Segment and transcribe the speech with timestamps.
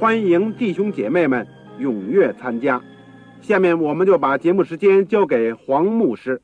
[0.00, 1.46] 欢迎弟兄姐妹们
[1.78, 2.82] 踊跃参加。
[3.42, 6.40] 下面我们就把节目时间交给黄牧师。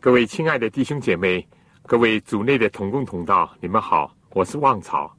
[0.00, 1.46] 各位亲爱的弟兄姐妹，
[1.82, 5.14] 各位组内的同工同道，你们好，我是旺草。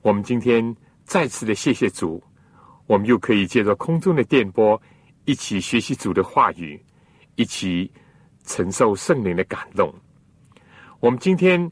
[0.00, 2.20] 我们今天再次的谢谢主，
[2.88, 4.82] 我们又可以借着空中的电波，
[5.24, 6.84] 一起学习主的话语，
[7.36, 7.88] 一起
[8.42, 9.94] 承受圣灵的感动。
[10.98, 11.70] 我们今天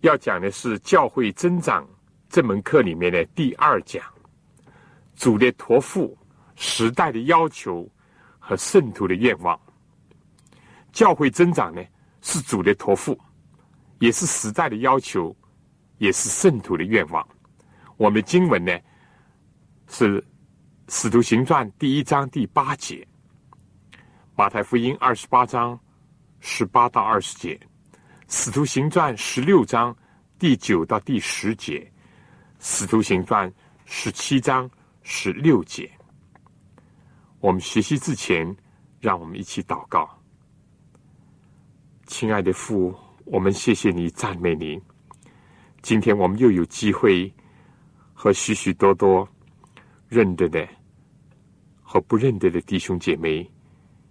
[0.00, 1.86] 要讲的是教会增长
[2.34, 4.04] 这门课里面的第二讲，
[5.14, 6.18] 主的托付、
[6.56, 7.88] 时代的要求
[8.40, 9.56] 和圣徒的愿望。
[10.92, 11.80] 教会增长呢，
[12.22, 13.16] 是主的托付，
[14.00, 15.32] 也是时代的要求，
[15.98, 17.24] 也是圣徒的愿望。
[17.98, 18.76] 我们经文呢，
[19.86, 20.20] 是
[20.88, 23.06] 《使徒行传》第一章第八节，
[24.34, 25.78] 《马太福音》二十八章
[26.40, 27.54] 十八到二十节。
[28.26, 29.96] 《使徒行传》十六章
[30.36, 31.78] 第九到第十节，
[32.66, 33.46] 《使徒行传》
[33.84, 34.68] 十七章
[35.02, 35.88] 十六节。
[37.40, 38.56] 我们学习之前，
[39.00, 40.08] 让我们一起祷告。
[42.06, 42.96] 亲爱的父，
[43.26, 44.80] 我们谢谢你，赞美你。
[45.82, 47.30] 今天我们又有机会
[48.14, 49.28] 和许许多多
[50.08, 50.66] 认得的
[51.82, 53.46] 和不认得的弟兄姐妹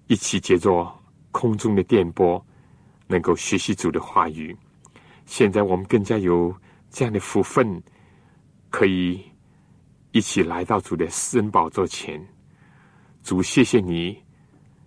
[0.05, 0.87] 一起接着
[1.31, 2.45] 空中的电波。
[3.07, 4.55] 能够学习主的话语，
[5.25, 6.55] 现在我们更加有
[6.91, 7.81] 这样的福分，
[8.73, 9.23] 可以
[10.13, 12.19] 一起来到主的私人宝座前。
[13.21, 14.17] 主，谢谢你，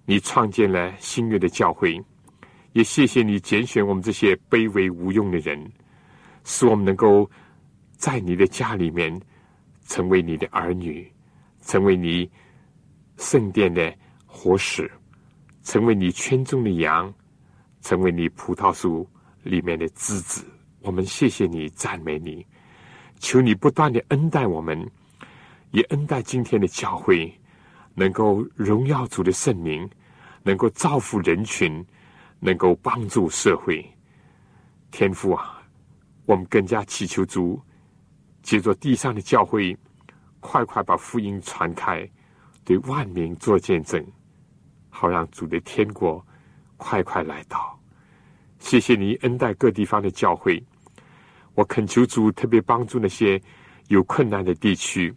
[0.04, 1.96] 你创建了新约的教会，
[2.72, 5.72] 也谢谢你拣选我们这些卑微无用的人，
[6.42, 7.30] 使我们能够
[7.92, 9.16] 在你的家里面
[9.86, 11.08] 成为你的儿女，
[11.60, 12.28] 成为你
[13.18, 13.96] 圣殿的
[14.26, 14.90] 活石，
[15.62, 17.14] 成为你圈中的羊。
[17.82, 19.08] 成为你葡萄树
[19.44, 20.44] 里面的枝子，
[20.80, 22.44] 我们谢谢你，赞美你，
[23.18, 24.88] 求你不断的恩待我们，
[25.70, 27.32] 也恩待今天的教会，
[27.94, 29.88] 能够荣耀主的圣名，
[30.42, 31.84] 能够造福人群，
[32.38, 33.84] 能够帮助社会。
[34.90, 35.62] 天父啊，
[36.24, 37.60] 我们更加祈求主，
[38.42, 39.76] 借着地上的教会，
[40.40, 42.08] 快快把福音传开，
[42.64, 44.04] 对万民做见证，
[44.88, 46.24] 好让主的天国
[46.76, 47.78] 快快来到。
[48.58, 50.62] 谢谢你恩待各地方的教会，
[51.56, 53.40] 我恳求主特别帮助那些
[53.88, 55.12] 有困难的地区，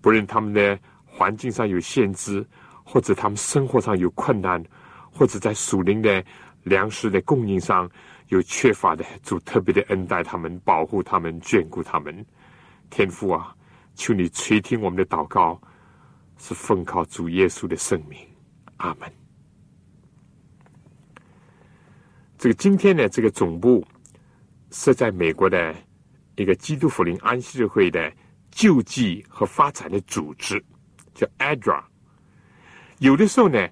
[0.00, 2.44] 不论他们的环境上有限制，
[2.84, 4.60] 或者他们生活上有困难，
[5.12, 6.22] 或者在属灵的
[6.64, 7.88] 粮食的供应上
[8.26, 12.26] 有缺乏的，主特别的恩待他们，保护他们，眷顾他们。
[12.90, 13.54] 天父啊，
[13.94, 15.60] 求你垂听我们的祷告，
[16.38, 18.18] 是奉靠主耶稣的圣名，
[18.78, 19.08] 阿门。
[22.36, 23.86] 这个今天呢，这个总部
[24.70, 25.74] 设在美国的
[26.36, 28.12] 一个基督福临安息日会的
[28.50, 30.62] 救济和发展的组织，
[31.14, 31.82] 叫 ADRA。
[32.98, 33.68] 有的时候呢，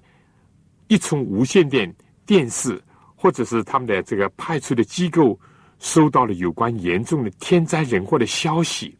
[0.87, 1.93] 一从无线电
[2.25, 2.81] 电视
[3.15, 5.39] 或者是他们的这个派出的机构
[5.79, 8.97] 收到了有关严重的天灾人祸的消息，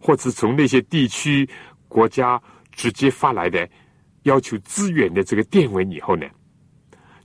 [0.00, 1.48] 或者从那些地区
[1.88, 2.40] 国家
[2.72, 3.68] 直接发来的
[4.22, 6.26] 要求支援的这个电文以后呢，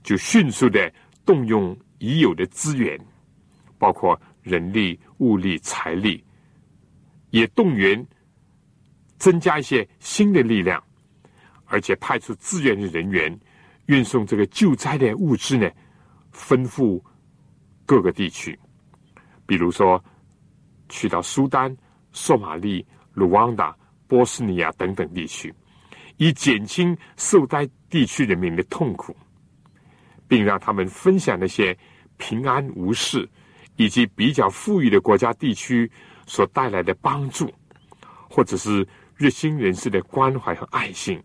[0.02, 0.92] 就迅速的。
[1.26, 3.00] 动用已有的资源，
[3.84, 6.24] 包括人力、物力、财力，
[7.28, 8.02] 也动员
[9.18, 10.82] 增加一些新的力量，
[11.66, 13.38] 而且派出支援的人员，
[13.84, 15.70] 运送这个救灾的物资呢，
[16.32, 16.98] 吩咐
[17.84, 18.58] 各个地区，
[19.44, 20.02] 比如说
[20.88, 21.76] 去到苏丹、
[22.10, 23.76] 索马利、卢旺达、
[24.06, 25.52] 波斯尼亚等等地区，
[26.16, 29.14] 以减轻受灾地区人民的痛苦。
[30.26, 31.76] 并让他们分享那些
[32.16, 33.28] 平安无事，
[33.76, 35.90] 以及比较富裕的国家地区
[36.26, 37.52] 所带来的帮助，
[38.28, 38.86] 或者是
[39.16, 41.22] 热心人士的关怀和爱心，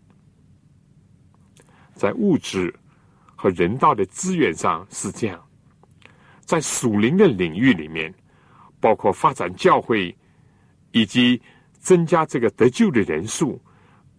[1.94, 2.74] 在物质
[3.36, 5.42] 和人道的资源上是这样，
[6.40, 8.12] 在属灵的领域里面，
[8.80, 10.16] 包括发展教会
[10.92, 11.40] 以及
[11.78, 13.60] 增加这个得救的人数、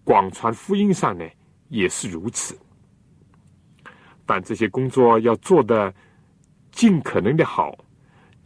[0.03, 1.25] 广传福音上呢，
[1.69, 2.57] 也是如此。
[4.25, 5.93] 但这些工作要做的
[6.71, 7.77] 尽可能的好，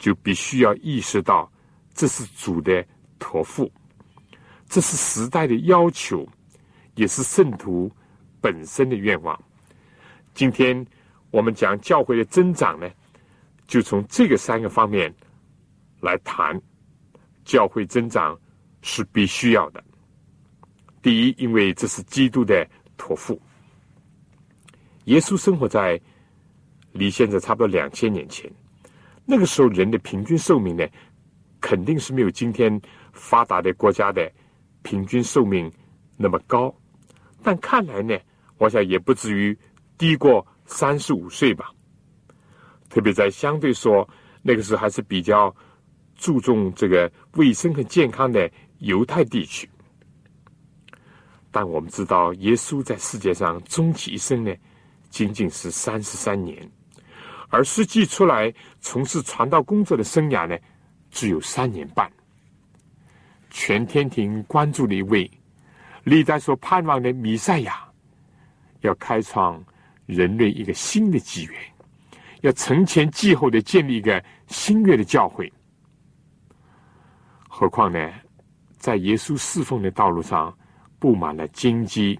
[0.05, 1.51] 就必须要意识到
[1.95, 2.85] 这是主的
[3.17, 3.71] 托付。
[4.69, 6.23] 这是时代的要求，
[6.93, 7.91] 也是圣徒
[8.39, 9.35] 本身的愿望。
[10.35, 10.85] 今天
[11.31, 12.87] 我们讲教会的增长呢，
[13.65, 15.11] 就从这个三个方面
[16.01, 16.61] 来谈。
[17.43, 18.39] 教会增长
[18.83, 19.83] 是必须要的。
[21.01, 23.41] 第一，因为这是基督的托付。
[25.05, 25.99] 耶稣生活在
[26.91, 28.51] 离现在差不多两千年前，
[29.25, 30.87] 那个时候人的平均寿命呢，
[31.59, 32.79] 肯定是没有今天
[33.11, 34.31] 发达的国家的。
[34.83, 35.71] 平均寿命
[36.15, 36.71] 那么高，
[37.41, 38.15] 但看来呢，
[38.59, 39.57] 我想也不至于
[39.97, 41.71] 低过三十五岁吧。
[42.87, 44.07] 特别在相对说
[44.43, 45.51] 那个时候还是比较
[46.13, 48.47] 注重这个卫生和健康的
[48.77, 49.67] 犹太地区。
[51.49, 54.53] 但我们知道，耶稣在世界上终其一生呢，
[55.09, 56.71] 仅仅是三十三年，
[57.55, 60.57] 而实际出来从事传道工作的生涯呢，
[61.09, 62.11] 只有三年半。
[63.49, 65.31] 全天庭关注的一位
[66.03, 67.81] 历代所盼望的弥赛亚，
[68.81, 69.63] 要开创
[70.05, 71.53] 人类一个新的纪元，
[72.41, 75.49] 要承前继后的建立一个新月的教会。
[77.47, 78.11] 何况呢，
[78.77, 80.53] 在耶稣侍奉的道路上
[80.99, 82.19] 布满了荆棘，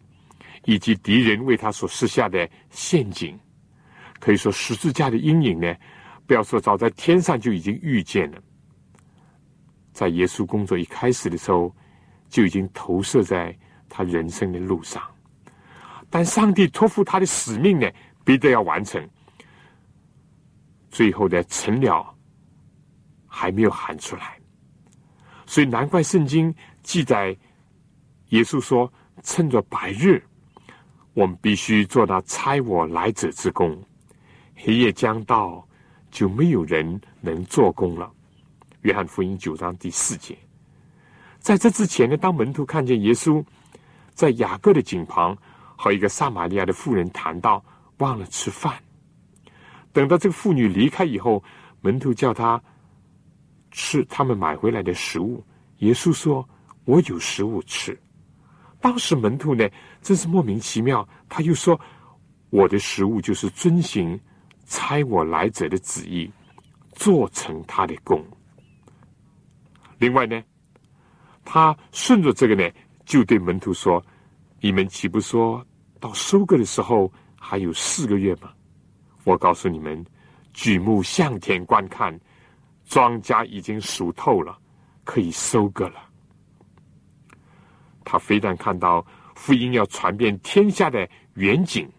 [0.63, 3.37] 以及敌人为他所设下的陷阱。
[4.19, 5.75] 可以说，十字架的阴影呢，
[6.25, 8.41] 不要说早在天上就已经预见了。
[9.91, 11.73] 在耶稣工作一开始的时候，
[12.29, 13.55] 就已经投射在
[13.87, 15.01] 他人生的路上。
[16.09, 17.89] 但上帝托付他的使命呢，
[18.23, 19.07] 必得要完成。
[20.89, 22.15] 最后的成了
[23.27, 24.39] 还没有喊出来，
[25.45, 26.53] 所以难怪圣经
[26.83, 27.35] 记载，
[28.29, 28.91] 耶稣说
[29.21, 30.23] ：“趁着白日，
[31.13, 33.75] 我们必须做到差我来者之功；
[34.55, 35.67] 黑夜将到，
[36.09, 38.11] 就没有人能做工了。”
[38.81, 40.37] 约翰福音九章第四节，
[41.39, 43.43] 在这之前呢，当门徒看见耶稣
[44.13, 45.35] 在雅各的井旁
[45.75, 47.63] 和一个撒玛利亚的妇人谈到
[47.97, 48.75] 忘了吃饭，
[49.91, 51.43] 等到这个妇女离开以后，
[51.81, 52.61] 门徒叫他
[53.71, 55.43] 吃他们买回来的食物。
[55.79, 56.47] 耶稣说
[56.85, 57.99] ：“我有食物吃。”
[58.79, 59.67] 当时门徒呢，
[60.01, 61.07] 真是莫名其妙。
[61.27, 61.79] 他又说
[62.51, 64.19] ：“我的食物就是遵行
[64.65, 66.29] 猜我来者的旨意，
[66.93, 68.23] 做成他的功。”
[69.97, 70.43] 另外呢，
[71.45, 72.69] 他顺着这个呢，
[73.05, 74.03] 就对门徒说
[74.59, 75.65] ：“你们岂不说
[75.99, 78.51] 到收割的时候还有四个月吗？
[79.23, 80.05] 我告诉你们，
[80.53, 82.19] 举目向天观看，
[82.85, 84.57] 庄稼已经熟透了，
[85.03, 86.09] 可以收割了。”
[88.03, 89.03] 他非但看到
[89.35, 91.89] 福音要传遍天下的远景，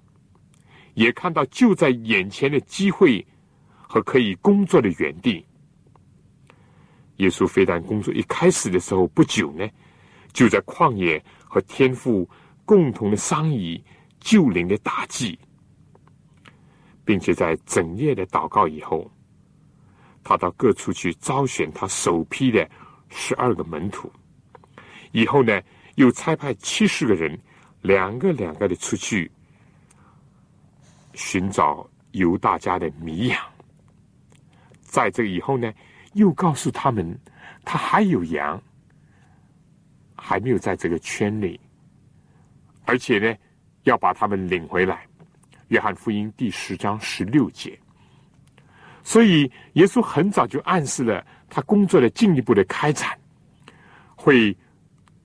[0.97, 3.25] 也看到就在眼前的机会
[3.69, 5.45] 和可以工作的园地。
[7.19, 9.69] 耶稣非但工作一开始的时候不久呢，
[10.33, 12.29] 就在旷野和天父
[12.65, 13.83] 共同的商议
[14.21, 15.39] 救灵的大计，
[17.05, 19.11] 并且在整夜的祷告以后，
[20.25, 22.69] 他到各处去招选他首批的
[23.11, 24.11] 十二个门徒，
[25.13, 25.61] 以后呢，
[25.97, 27.39] 又差派七十个人，
[27.83, 29.31] 两个两个的出去
[31.17, 33.39] 寻找犹大家的迷羊。
[34.81, 35.73] 在这以后呢。
[36.13, 37.07] 又告诉他们，
[37.63, 38.59] 他还有羊，
[40.15, 41.61] 还没有在这个圈里，
[42.87, 43.37] 而且呢，
[43.83, 45.07] 要把他们领回来。
[45.69, 47.79] 约翰福音第十章十六节。
[49.05, 49.43] 所以，
[49.75, 53.11] 耶稣很早就暗示了他工作的进一步的开展，
[54.15, 54.57] 会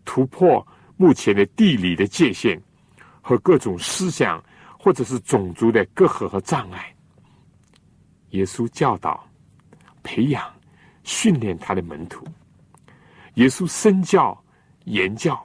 [0.04, 0.68] 突破
[0.98, 2.62] 目前的地理的界限
[3.22, 4.44] 和各种思想
[4.82, 6.96] 或者是种族的隔阂和障碍。
[8.30, 9.28] 耶稣教导、
[10.02, 10.44] 培养。
[11.04, 12.24] 训练他的门徒，
[13.34, 14.40] 耶稣身教
[14.86, 15.44] 言教，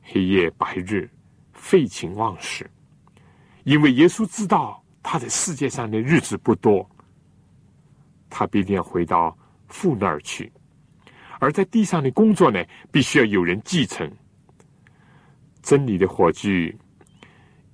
[0.00, 1.06] 黑夜白日
[1.52, 2.68] 废寝忘食，
[3.64, 6.88] 因为耶稣知道他在世界上的日子不多，
[8.30, 9.36] 他必定要回到
[9.68, 10.50] 父那儿去，
[11.38, 14.10] 而在地上的工作呢，必须要有人继承。
[15.60, 16.74] 真理的火炬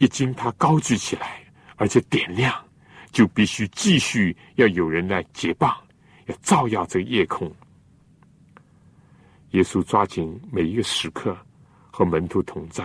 [0.00, 1.45] 一经他高举起来，
[1.76, 2.54] 而且点亮，
[3.12, 5.76] 就必须继续要有人来接棒。
[6.25, 7.52] 要照耀这夜空，
[9.50, 11.37] 耶稣抓紧每一个时刻
[11.90, 12.85] 和门徒同在。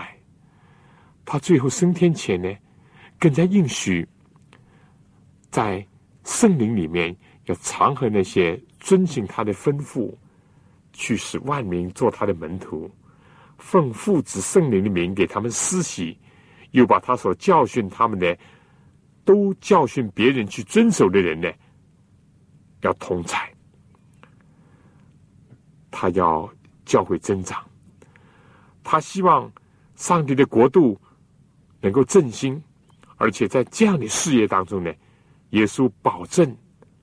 [1.23, 2.53] 他最后升天前呢，
[3.17, 4.05] 更加应许
[5.49, 5.85] 在
[6.25, 10.13] 圣灵里面要常和那些遵行他的吩咐，
[10.91, 12.91] 去使万民做他的门徒，
[13.57, 16.17] 奉父子圣灵的名给他们施洗，
[16.75, 18.37] 又把他所教训他们的，
[19.23, 21.51] 都教训别人去遵守的人呢，
[22.81, 23.37] 要同在。
[25.89, 26.47] 他要
[26.85, 27.63] 教会增长，
[28.83, 29.51] 他希望
[29.95, 30.99] 上帝的国度。
[31.81, 32.59] 能够振兴，
[33.17, 34.91] 而且在这样的事业当中呢，
[35.51, 36.57] 耶稣保证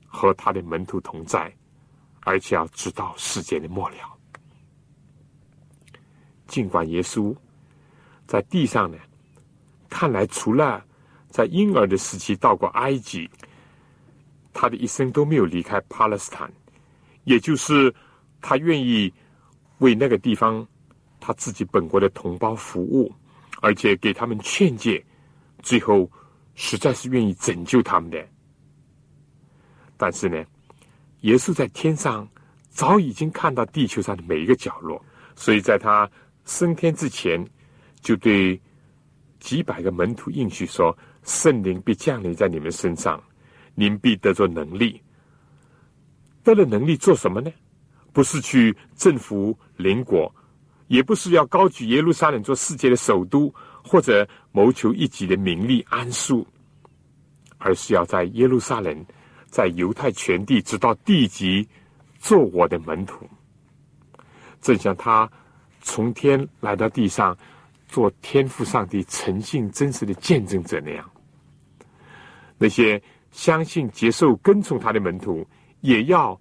[0.07, 1.55] 和他的门徒同在，
[2.23, 3.97] 而且要直到世界的末了。
[6.49, 7.33] 尽管耶稣
[8.27, 8.99] 在地上呢，
[9.93, 10.83] 看来除了
[11.29, 13.29] 在婴儿的时期到过埃及，
[14.55, 16.51] 他的一生都没有离开巴勒斯坦，
[17.25, 17.95] 也就是
[18.41, 19.13] 他愿意
[19.81, 20.67] 为那个地方
[21.21, 23.13] 他自己本国的同胞服务。
[23.65, 25.05] 而且给他们劝诫，
[25.63, 26.11] 最后
[26.57, 28.19] 实在是愿意拯救他们的。
[29.97, 30.45] 但是呢，
[31.21, 32.29] 耶稣在天上
[32.71, 35.01] 早已经看到地球上的每一个角落，
[35.37, 36.11] 所以在他
[36.45, 37.47] 升天之前，
[38.01, 38.61] 就对
[39.43, 43.23] 几百个门徒应许说：“圣灵必降临在你们身上，
[43.75, 45.03] 您必得着能力。
[46.45, 47.51] 得了能力做什么呢？
[48.13, 50.33] 不是去征服邻国。”
[50.89, 53.51] 也不是要高举耶路撒冷做世界的首都，
[53.83, 56.47] 或者谋求一己的名利安舒，
[57.57, 59.03] 而是要在耶路撒冷，
[59.47, 61.67] 在犹太全地直到地极，
[62.19, 63.27] 做我的门徒。
[64.61, 65.31] 正像他
[65.81, 67.35] 从天来到地上，
[67.93, 71.11] 做天赋上帝诚信真实的见证者那样，
[72.57, 73.01] 那些
[73.33, 75.47] 相信、接受、跟从他的门徒，
[75.83, 76.41] 也要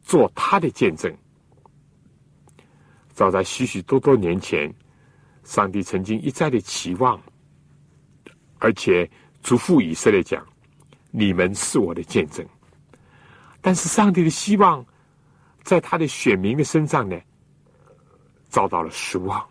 [0.00, 1.12] 做他的见证。
[3.12, 4.72] 早在许许多多年前，
[5.42, 7.20] 上帝曾经一再的期望，
[8.60, 9.10] 而且
[9.42, 10.46] 嘱咐以色列讲
[11.10, 12.46] ：“你们是我的见证。”
[13.60, 14.86] 但是上帝的希望
[15.64, 17.20] 在他的选民的身上呢，
[18.48, 19.44] 遭到了失望，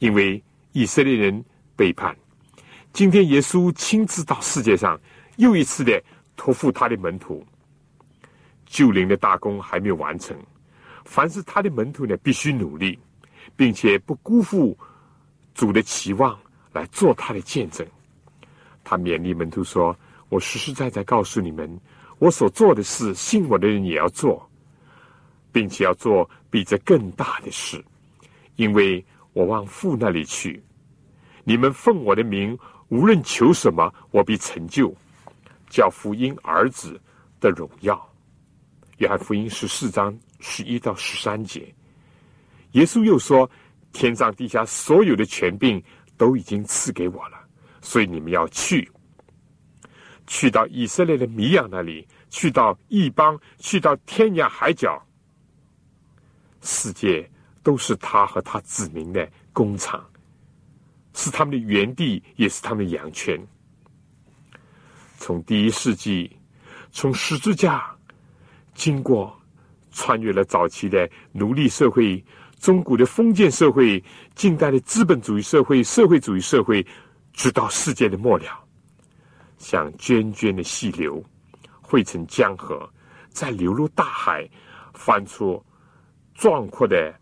[0.00, 0.42] 因为
[0.72, 1.42] 以色列人
[1.76, 2.14] 背叛。
[2.92, 5.00] 今天耶稣亲自到世界上，
[5.36, 6.02] 又一次的
[6.36, 7.46] 托付他的门徒，
[8.66, 10.36] 救灵的大功还没有完成。
[11.04, 12.98] 凡是他的门徒呢，必须努力，
[13.56, 14.76] 并且不辜负
[15.54, 16.38] 主的期望，
[16.72, 17.86] 来做他的见证。
[18.82, 19.96] 他勉励门徒说
[20.30, 21.78] ：“我实实在在告诉你们，
[22.18, 24.48] 我所做的事，信我的人也要做，
[25.52, 27.84] 并且要做比这更大的事，
[28.56, 30.62] 因为我往父那里去。
[31.44, 32.58] 你们奉我的名，
[32.88, 34.94] 无论求什么，我必成就，
[35.68, 37.00] 叫福音儿子
[37.40, 38.00] 的荣耀。”
[38.98, 40.18] 约翰福音十四章。
[40.42, 41.70] 十一到十三节，
[42.72, 43.48] 耶稣又说
[43.92, 45.84] ：“天上地下所有的权柄
[46.16, 47.38] 都已经赐给我了，
[47.82, 48.90] 所以你们要去，
[50.26, 54.98] 去到以色列的米养那里，去到异邦，去到天涯海角，
[56.62, 57.30] 世界
[57.70, 60.04] 都是他和他子民的工厂，
[61.14, 63.40] 是他们的园地，也是他们的羊圈。
[65.18, 66.36] 从第一世纪，
[66.90, 67.94] 从十字架
[68.74, 69.32] 经过。”
[69.92, 72.24] 穿越了早期的奴隶社会、
[72.60, 74.02] 中古的封建社会、
[74.36, 76.86] 近代的资本主义社会、社会主义社会，
[77.32, 78.64] 直到世界的末了，
[79.58, 81.20] 像涓涓的细流
[81.82, 82.88] 汇成江河，
[83.30, 84.48] 再流入大海，
[84.94, 85.60] 翻出
[86.34, 87.12] 壮阔的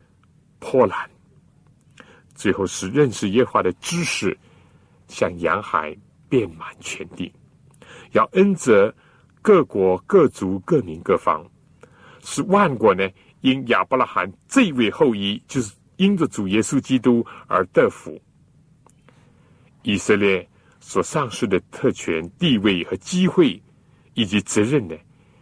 [0.58, 1.08] 波澜，
[2.34, 4.36] 最后是认识耶和华的知识，
[5.06, 5.96] 像洋海
[6.28, 7.32] 遍满全地，
[8.12, 8.94] 要恩泽
[9.40, 11.44] 各国各族各民各方。
[12.22, 13.08] 使万国呢，
[13.40, 18.20] 因亚伯拉罕这位后裔，就是因着主耶稣基督而得福。
[19.82, 20.46] 以色列
[20.80, 23.60] 所丧失的特权、地位和机会，
[24.14, 24.94] 以及责任呢，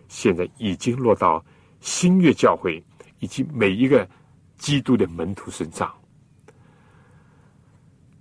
[0.09, 1.45] 现在已经落到
[1.81, 2.83] 新月教会
[3.19, 4.09] 以及每一个
[4.57, 5.93] 基督的门徒身上。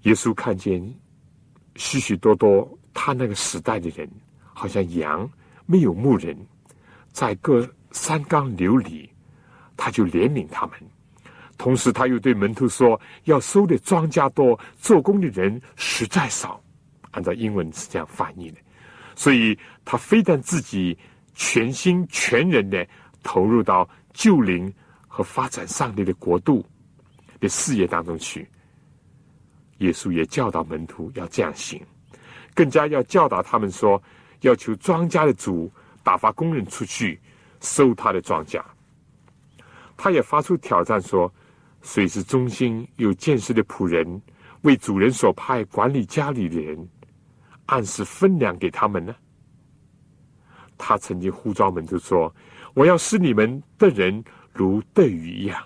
[0.01, 0.81] 耶稣看见
[1.75, 4.09] 许许多多他那个时代的人，
[4.53, 5.29] 好像羊
[5.65, 6.37] 没有牧人，
[7.11, 7.67] 在各。
[7.97, 9.09] 三纲流离，
[9.77, 10.77] 他就怜悯他们。
[11.57, 16.61] 同时，他又对门徒说：“要收的庄稼多，做工的人实在少。”
[17.11, 18.57] 按照英文是这样翻译的。
[19.15, 20.97] 所以，他非但自己
[21.35, 22.85] 全心全人的
[23.23, 24.69] 投入到救灵
[25.15, 26.61] 和发展上帝的国度
[27.39, 28.45] 的事业当中去。
[29.77, 31.81] 耶稣也教导门徒要这样行，
[32.53, 34.01] 更加要教导他们说
[34.43, 35.71] ：“要求庄稼的主
[36.03, 37.17] 打发工人出去。”
[37.61, 38.61] 收他的庄稼，
[39.95, 41.33] 他也发出挑战说
[41.81, 44.21] ：“谁是忠心有见识的仆人，
[44.63, 46.87] 为主人所派管理家里的人，
[47.67, 49.15] 按时分粮给他们呢？”
[50.77, 52.35] 他曾经呼召门徒说
[52.75, 54.21] ：“我要使你们的人
[54.55, 55.61] 如斗鱼一样。”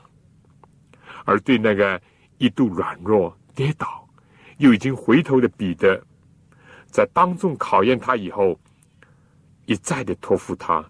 [1.24, 2.02] 而对那个
[2.40, 4.08] 一度软弱跌倒，
[4.58, 6.02] 又已经回头的彼得，
[6.88, 8.60] 在当众考验他以后，
[9.66, 10.84] 一再的托付他：“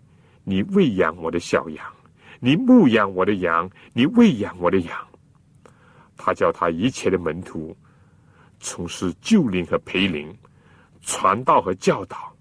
[0.46, 1.86] 你喂养我的小羊，
[2.40, 5.08] 你牧养我的羊，你喂养我的羊。”
[6.16, 7.76] 他叫他一切的门徒
[8.60, 10.34] 从事救灵和培灵、
[11.02, 12.34] 传道和教导。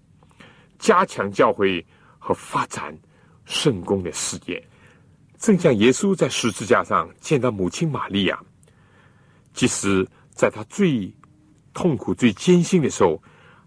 [0.77, 1.85] 加强教会
[2.17, 2.97] 和发展
[3.43, 4.65] 圣公的事业，
[5.39, 8.37] 正像耶稣在十字架上见到母亲玛利亚，
[9.53, 11.09] 即使在他最
[11.73, 13.23] 痛苦、最艰辛的时候，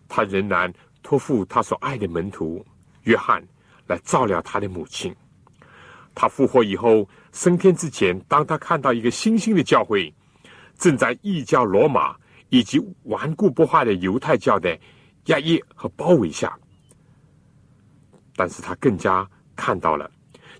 [0.06, 0.70] 他仍然
[1.02, 2.64] 托付他所爱的门徒
[3.04, 3.42] 约翰
[3.86, 5.14] 来照料他的母亲。
[6.14, 10.12] 他复活以后升天之前，当他看到一个新兴的教会
[10.76, 12.14] 正在异教罗马
[12.50, 14.78] 以及顽固不化的犹太教的
[15.26, 16.54] 压抑和包围下。
[18.36, 19.26] 但是他更加
[19.56, 20.10] 看到了，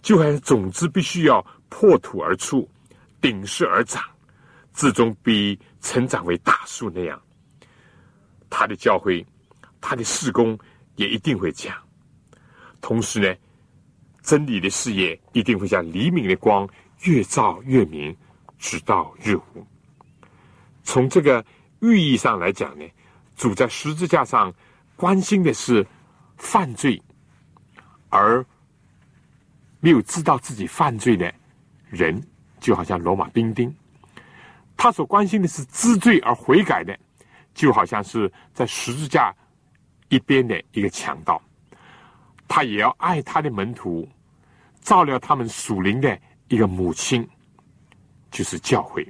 [0.03, 2.69] 就好像种子必须要破土而出，
[3.21, 4.03] 顶势而长，
[4.75, 7.21] 最终必成长为大树那样。
[8.51, 9.25] 他的教会，
[9.81, 10.59] 他的事工
[10.97, 11.79] 也一定会这样。
[12.81, 13.35] 同时呢，
[14.23, 16.69] 真理的事业一定会像黎明的光，
[17.05, 18.15] 越照越明，
[18.59, 19.67] 直到日无。
[20.83, 21.45] 从这个
[21.81, 22.85] 寓意上来讲呢，
[23.37, 24.53] 主在十字架上
[24.97, 25.87] 关心的是
[26.37, 27.01] 犯罪。
[28.09, 28.45] 而
[29.83, 31.35] 没有知道自己犯罪的
[31.91, 32.23] 人，
[32.61, 33.75] 就好像罗马兵丁，
[34.77, 36.97] 他所关心的是知罪而悔改的，
[37.53, 39.35] 就好像是在十字架
[40.09, 41.43] 一边的一个强盗，
[42.47, 44.09] 他也要爱他的门徒，
[44.83, 47.29] 照料他们属灵的一个母亲，
[48.31, 49.05] 就是教会。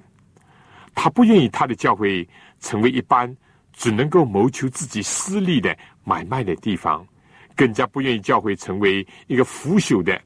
[0.94, 2.26] 他不愿意他的教会
[2.60, 3.36] 成为一般
[3.74, 7.06] 只能够谋求自己私利的买卖的地方。
[7.54, 10.18] 更加不愿意教会成为一个腐朽的、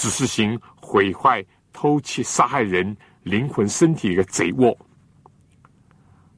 [0.00, 4.74] 只是行毁坏、偷窃、杀害人灵魂、身体的一个贼窝。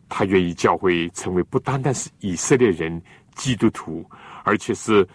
[0.08, 3.00] 他愿意教会成为不单单是以色列人
[3.36, 4.04] 基督徒，
[4.42, 5.08] 而且是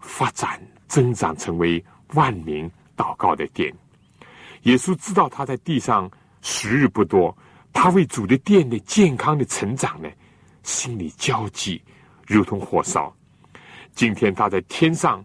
[0.00, 3.70] 发展增长成为万民祷告的殿。
[4.62, 7.36] 耶稣知道他在地上时日不多，
[7.74, 10.08] 他为主的殿的健康的成长呢，
[10.62, 11.82] 心里焦急，
[12.26, 13.14] 如同火烧。
[13.92, 15.22] 今天他在天上，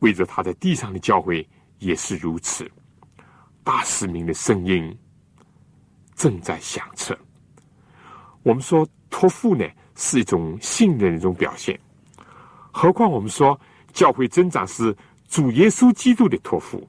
[0.00, 2.70] 为着他在地上的教会也是如此。
[3.62, 4.96] 大使命的声音
[6.14, 7.16] 正在响彻。
[8.42, 11.78] 我们说托付呢是一种信任的一种表现，
[12.72, 13.58] 何况我们说
[13.92, 14.96] 教会增长是
[15.28, 16.88] 主耶稣基督的托付。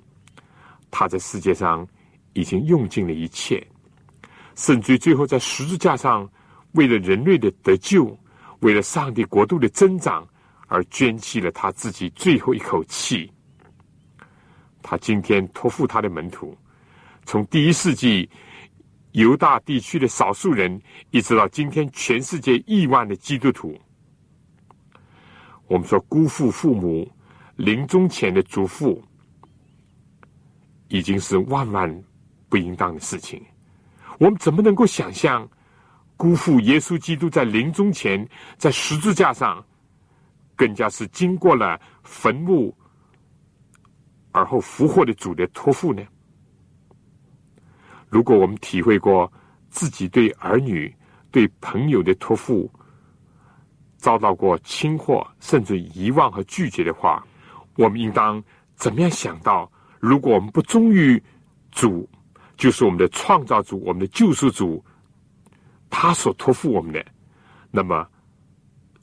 [0.90, 1.88] 他在世界上
[2.34, 3.66] 已经用尽了一切，
[4.56, 6.28] 甚至最后在十字架上，
[6.72, 8.18] 为了人类的得救，
[8.62, 10.26] 为了上帝国度的增长。
[10.72, 13.30] 而捐弃了他自己最后一口气。
[14.82, 16.58] 他今天托付他的门徒，
[17.26, 18.28] 从第一世纪
[19.12, 23.78] 犹大地区的少数人，一直到今天全世界亿万的基督徒。
[25.68, 27.06] 我们说辜负父母
[27.58, 28.98] 临终前的嘱咐，
[30.88, 32.04] 已经是万万
[32.48, 33.44] 不应当的事情。
[34.20, 35.46] 我们怎么能够想象
[36.16, 38.26] 辜负耶稣基督在临终前
[38.58, 39.62] 在十字架上？
[40.62, 42.72] 更加是经过了坟墓
[44.32, 46.04] 而后复活的主的托付呢？
[48.10, 49.32] 如果我们体会过
[49.72, 50.96] 自己对儿女、
[51.32, 52.72] 对朋友的托付
[53.98, 57.26] 遭到过轻忽，甚至遗忘和拒绝的话，
[57.76, 58.44] 我们应当
[58.76, 59.68] 怎么样想到？
[60.00, 61.20] 如果我们不忠于
[61.72, 62.08] 主，
[62.56, 64.86] 就是我们的创造主、我们的救赎主，
[65.90, 67.04] 他所托付我们的，
[67.72, 68.08] 那么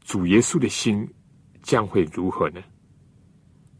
[0.05, 1.05] 主耶稣的心。
[1.69, 2.63] 将会如何呢？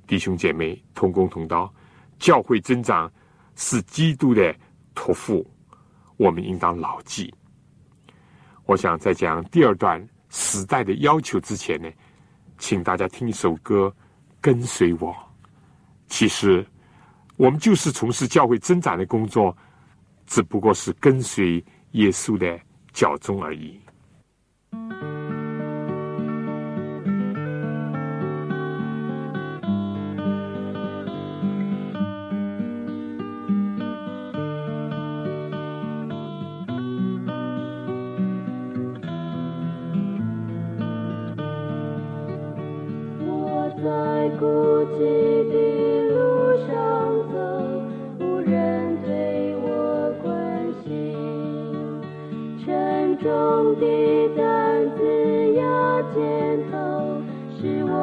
[0.07, 1.73] 弟兄姐妹，同工同道，
[2.19, 3.11] 教会增长
[3.57, 4.55] 是基督的
[4.95, 5.51] 托付，
[6.19, 7.33] 我们应当牢记。
[8.67, 11.91] 我想在讲第二段时代的要求之前呢，
[12.59, 13.91] 请大家听一首歌，
[14.39, 15.17] 跟随我。
[16.09, 16.63] 其实
[17.37, 19.57] 我们就是从事教会增长的工作，
[20.27, 22.61] 只不过是跟随耶稣的
[22.93, 23.81] 脚踪而已。
[53.39, 53.87] 重的
[54.37, 56.75] 担子压肩头，
[57.55, 57.95] 使我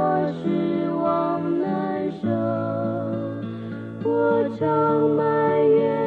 [0.41, 2.25] 失望难受。
[4.09, 4.09] 我
[4.57, 5.19] 常埋
[5.67, 6.04] 怨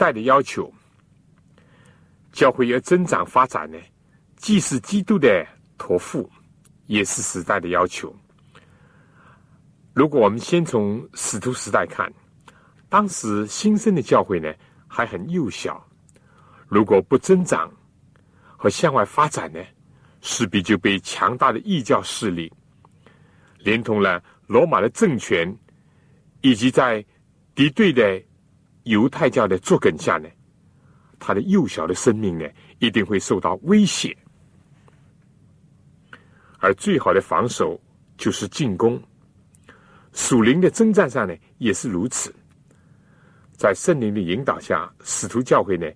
[0.00, 0.72] 代的要求，
[2.32, 3.78] 教会要增长发展呢，
[4.36, 6.26] 既是基督的托付，
[6.86, 8.10] 也是时代的要求。
[9.92, 12.10] 如果我们先从使徒时代看，
[12.88, 14.50] 当时新生的教会呢
[14.88, 15.86] 还很幼小，
[16.66, 17.70] 如果不增长
[18.56, 19.60] 和向外发展呢，
[20.22, 22.50] 势必就被强大的异教势力，
[23.58, 25.54] 连同了罗马的政权，
[26.40, 27.04] 以及在
[27.54, 28.22] 敌对的
[28.84, 30.28] 犹太教的作梗下呢，
[31.18, 32.46] 他的幼小的生命呢，
[32.78, 34.16] 一定会受到威胁。
[36.58, 37.80] 而最好的防守
[38.16, 39.00] 就是进攻。
[40.12, 42.34] 属灵的征战上呢，也是如此。
[43.52, 45.86] 在圣灵的引导下，使徒教会呢，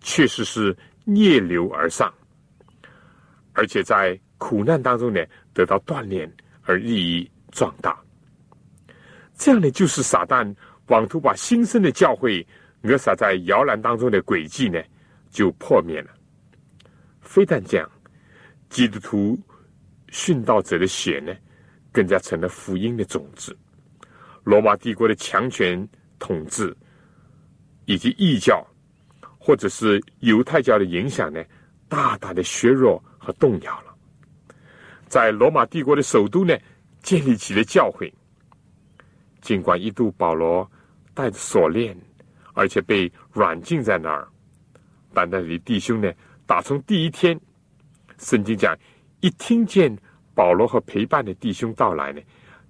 [0.00, 2.12] 确实是逆流而上，
[3.52, 5.24] 而且在苦难当中呢，
[5.54, 6.30] 得到锻炼
[6.62, 7.98] 而日益壮大。
[9.34, 10.54] 这样呢，就是撒旦
[10.92, 12.46] 妄图把新生的教会
[12.82, 14.78] 扼杀在摇篮当中的诡计呢，
[15.30, 16.10] 就破灭了。
[17.22, 17.90] 非但这样，
[18.68, 19.38] 基督徒
[20.08, 21.34] 殉道者的血呢，
[21.90, 23.56] 更加成了福音的种子。
[24.44, 26.76] 罗马帝国的强权统治，
[27.86, 28.62] 以及异教
[29.38, 31.42] 或者是犹太教的影响呢，
[31.88, 33.94] 大大的削弱和动摇了。
[35.08, 36.54] 在罗马帝国的首都呢，
[37.02, 38.12] 建立起了教会。
[39.40, 40.70] 尽管一度保罗
[41.14, 41.96] 带着锁链，
[42.54, 44.28] 而且被软禁在那儿，
[45.12, 46.12] 但那里弟兄呢，
[46.46, 47.38] 打从第一天，
[48.18, 48.76] 圣经讲，
[49.20, 49.96] 一听见
[50.34, 52.20] 保罗和陪伴的弟兄到来呢，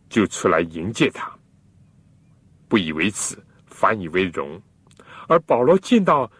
[0.09, 1.31] 就出来迎接他。
[2.68, 4.61] 不以为耻，反以为荣。
[5.28, 6.31] 而保罗见到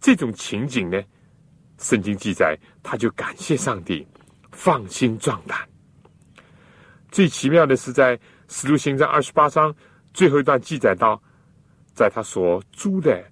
[0.00, 1.00] 这种情景呢，
[1.78, 4.06] 圣经记载，他就感谢上帝，
[4.50, 5.58] 放心壮胆。
[7.10, 9.74] 最奇妙的是，在使徒行传二十八章
[10.14, 11.22] 最后一段记载到，
[11.94, 13.22] 在他所租的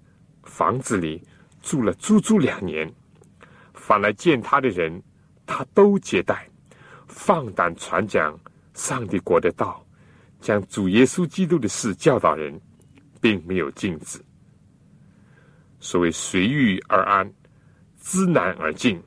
[0.43, 1.21] 房子里
[1.61, 2.91] 住了足足两年，
[3.73, 5.01] 凡来见他的人，
[5.45, 6.47] 他都接待，
[7.07, 8.39] 放胆传讲
[8.73, 9.85] 上帝国的道，
[10.39, 12.59] 将主耶稣基督的事教导人，
[13.19, 14.19] 并没有禁止。
[15.79, 17.33] 所谓随遇而安，
[17.99, 19.01] 知难而进，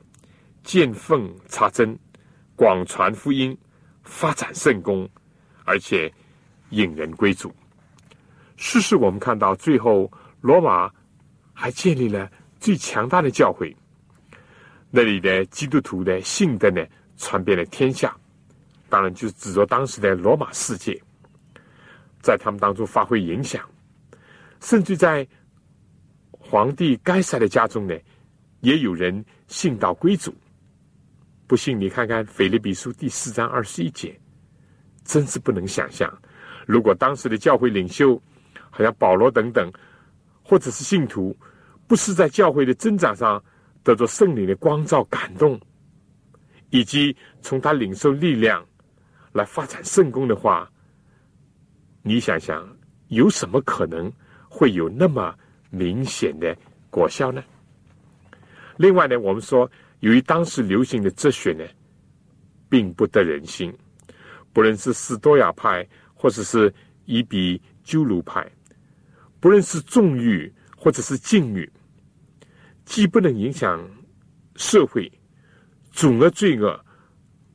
[0.63, 1.97] 见缝插针，
[2.55, 3.57] 广传福音，
[4.03, 5.09] 发展圣功，
[5.63, 6.13] 而且
[6.71, 7.53] 引人归主。
[8.55, 10.91] 事实我们看到，最后罗马
[11.53, 13.75] 还建立了最强大的教会，
[14.89, 16.85] 那里的基督徒的信德呢，
[17.17, 18.15] 传遍了天下。
[18.89, 21.01] 当然，就指着当时的罗马世界，
[22.21, 23.67] 在他们当中发挥影响，
[24.59, 25.27] 甚至在。
[26.47, 27.95] 皇帝该塞的家中呢，
[28.59, 30.31] 也有人信道归主。
[31.47, 34.15] 不信你看看《腓立比书》第四章二十一节，
[35.03, 36.07] 真是不能想象。
[36.67, 38.21] 如果当时的教会领袖，
[38.75, 39.71] 好像保罗等等，
[40.43, 41.33] 或者是信徒，
[41.87, 43.41] 不是在教会的增长上
[43.83, 45.57] 得着圣灵的光照感动，
[46.71, 48.65] 以及从他领受力量
[49.31, 50.69] 来发展圣功的话，
[52.01, 52.67] 你想想，
[53.07, 54.11] 有什么可能
[54.49, 55.33] 会有那么？
[55.71, 56.55] 明显的
[56.89, 57.43] 果效呢？
[58.77, 61.65] 另外呢，我们说，由于当时流行的哲学呢，
[62.69, 63.75] 并不得人心，
[64.53, 68.49] 不论是斯多亚派，或者是伊比鸠鲁派，
[69.39, 71.71] 不论是纵欲或者是禁欲，
[72.85, 73.87] 既不能影响
[74.55, 75.11] 社会，
[75.91, 76.79] 阻遏罪恶，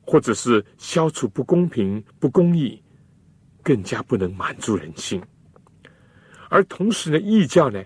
[0.02, 2.82] 或者是消除不公平、不公义，
[3.62, 5.22] 更加不能满足人心。
[6.48, 7.82] 而同时呢，异教呢？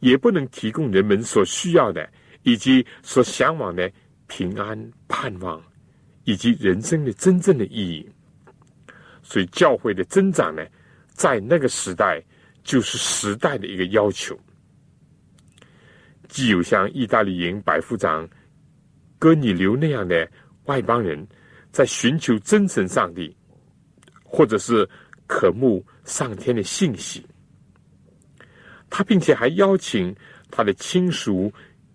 [0.00, 2.06] 也不能提供人们所需要的，
[2.42, 3.90] 以及所向往的
[4.26, 4.78] 平安、
[5.08, 5.60] 盼望，
[6.24, 8.06] 以及人生的真正的意义。
[9.22, 10.62] 所以，教会的增长呢，
[11.08, 12.22] 在那个时代
[12.66, 14.38] 就是时代的一个要求。
[16.28, 18.28] 既有像意大利营百夫长
[19.18, 20.28] 哥尼流那样的
[20.64, 21.24] 外邦人，
[21.70, 23.34] 在寻求真神上帝，
[24.24, 24.86] 或者是
[25.28, 27.24] 渴慕上天的信息。
[28.90, 30.14] 他并且还邀请
[30.50, 31.52] 他的亲属、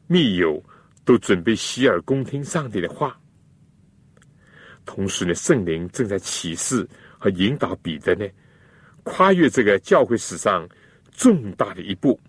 [0.08, 0.64] 密友
[1.04, 3.20] 都准备洗耳恭听上帝的话。
[4.86, 6.88] 同时呢，圣灵正在启示
[7.20, 8.26] 和引导彼得呢，
[9.04, 10.68] 跨越这个教会史上
[11.12, 12.20] 重大的一步，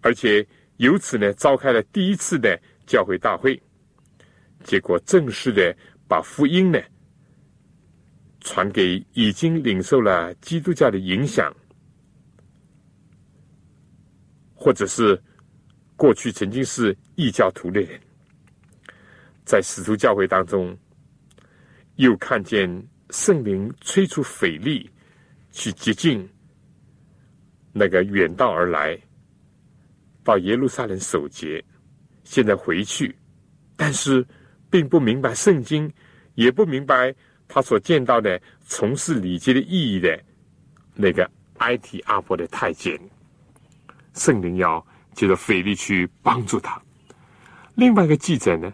[0.00, 3.60] 而且由此呢，召开了第一次的教会大会，
[4.62, 6.80] 结果正式的把福音呢
[8.40, 11.54] 传给已经领受了基督教的影响。
[14.58, 15.22] 或者是
[15.96, 18.00] 过去曾经是异教徒的人，
[19.44, 20.76] 在使徒教会当中，
[21.96, 22.68] 又看见
[23.10, 24.90] 圣灵吹出腓力
[25.50, 26.28] 去接近
[27.72, 28.98] 那个远道而来
[30.24, 31.62] 到耶路撒冷守节，
[32.24, 33.14] 现在回去，
[33.76, 34.26] 但是
[34.68, 35.92] 并不明白圣经，
[36.34, 37.14] 也不明白
[37.46, 40.20] 他所见到的从事礼节的意义的
[40.94, 42.98] 那个埃提阿伯的太监。
[44.14, 46.82] 圣灵要借着腓力去帮助他。
[47.74, 48.72] 另外一个记载呢，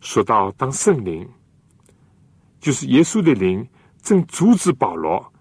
[0.00, 1.28] 说到当圣灵，
[2.60, 3.66] 就是耶稣的灵，
[4.02, 5.32] 正阻止保罗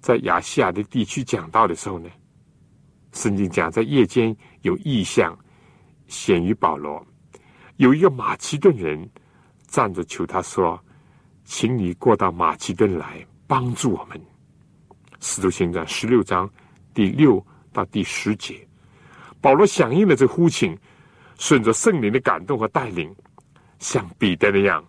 [0.00, 2.08] 在亚细亚的地区讲道的时候呢，
[3.12, 5.36] 圣经讲在夜间有异象
[6.06, 7.04] 显于保罗，
[7.76, 9.08] 有一个马其顿人
[9.66, 10.78] 站着求他说
[11.44, 14.20] ：“请你过到马其顿来帮助我们。”
[15.18, 16.48] 使徒行传十六章
[16.92, 18.54] 第六到第十节。
[19.40, 20.76] 保罗响应了这呼请，
[21.38, 23.14] 顺着圣灵的感动和带领，
[23.78, 24.84] 像彼得那样，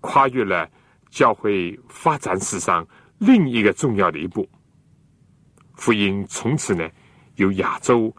[0.00, 0.68] 跨越了
[1.16, 4.46] 教会发展史上另一个重要的一步。
[5.74, 6.86] 福音从此呢，
[7.36, 8.14] 由亚洲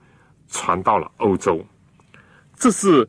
[0.47, 1.63] 传到了欧洲。
[2.55, 3.07] 这是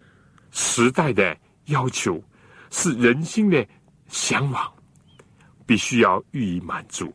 [0.50, 1.34] 时代的
[1.68, 2.22] 要求，
[2.70, 3.66] 是人心的
[4.08, 4.70] 向往，
[5.64, 7.10] 必须要予以满足。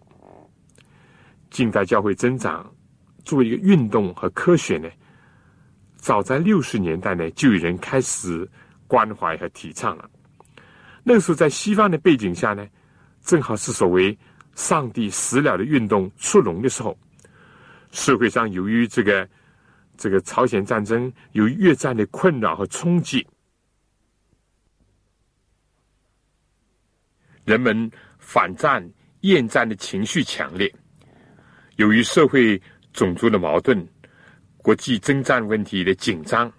[1.51, 2.67] 近代教会增长
[3.23, 4.89] 作为一个运动和科学呢？
[5.97, 8.49] 早在六十年代呢，就有人开始
[8.87, 10.09] 关怀和提倡了。
[11.03, 12.65] 那个时候，在西方的背景下呢，
[13.21, 14.17] 正好是所谓
[14.55, 16.97] “上帝死了”的运动出笼的时候。
[17.91, 19.27] 社会上由于这个
[19.97, 23.27] 这个朝鲜战争，由于越战的困扰和冲击，
[27.45, 28.89] 人们反战、
[29.21, 30.73] 厌战的情绪强烈。
[31.75, 32.61] 由于社会
[32.91, 33.87] 种族的矛盾。
[34.63, 36.49] 国际征战问题的紧张，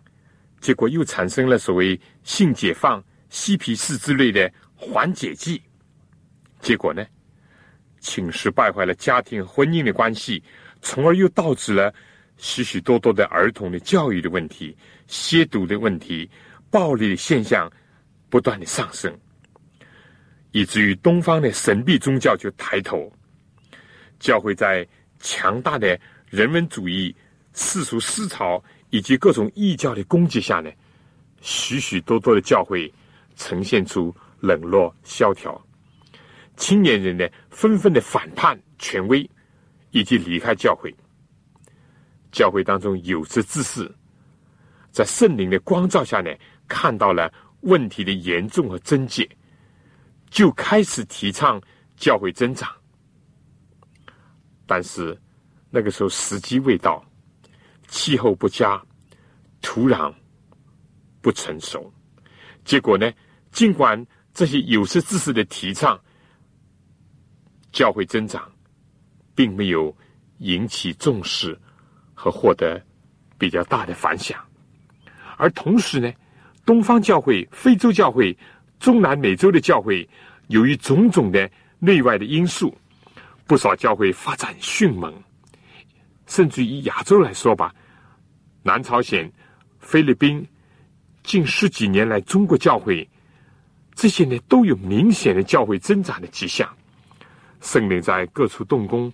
[0.60, 3.02] 结果又产生了所谓性解放、
[3.34, 5.60] 嬉皮士之类的缓解剂。
[6.60, 7.04] 结果呢，
[7.98, 10.40] 侵蚀败坏了家庭婚姻的关系，
[10.80, 11.92] 从而又导致了
[12.36, 14.74] 许许多多的儿童的教育的问题、
[15.08, 16.30] 吸毒的问题、
[16.70, 17.68] 暴力的现象
[18.30, 19.12] 不断的上升，
[20.52, 23.12] 以至于东方的神秘宗教就抬头，
[24.20, 24.86] 教会在
[25.18, 25.98] 强大的
[26.30, 27.12] 人文主义、
[27.52, 30.70] 世俗思潮以及各种异教的攻击下呢，
[31.40, 32.90] 许许多多的教会
[33.36, 35.60] 呈现出冷落萧条，
[36.56, 39.28] 青年人呢纷纷的反叛权威，
[39.90, 40.94] 以及离开教会。
[42.30, 43.88] 教会当中有识之士，
[44.90, 46.30] 在圣灵的光照下呢，
[46.66, 49.28] 看到了问题的严重和症结，
[50.30, 51.62] 就开始提倡
[51.96, 52.68] 教会增长。
[54.66, 55.16] 但是
[55.70, 57.04] 那个时候时机未到，
[57.86, 58.82] 气候不佳，
[59.62, 60.12] 土壤
[61.20, 61.92] 不成熟，
[62.64, 63.12] 结果呢，
[63.54, 65.98] 尽管这些有识之士的提倡，
[67.72, 68.52] 教会增长，
[69.34, 69.96] 并没有
[70.40, 71.58] 引起重视。
[72.16, 72.80] 和获得
[73.36, 74.38] 比较大的反响，
[75.36, 76.10] 而同时呢，
[76.64, 78.34] 东方教会、非洲教会、
[78.78, 80.08] 中南美洲的教会，
[80.46, 82.72] 由于种种的内外的因素，
[83.46, 85.12] 不少教会发展迅猛，
[86.26, 87.74] 甚至以亚洲来说吧，
[88.62, 89.30] 南朝鲜、
[89.80, 90.46] 菲律宾
[91.24, 93.06] 近十几年来，中国教会
[93.94, 96.68] 这些呢都有明显的教会增长的迹象，
[97.60, 99.12] 圣灵在各处动工，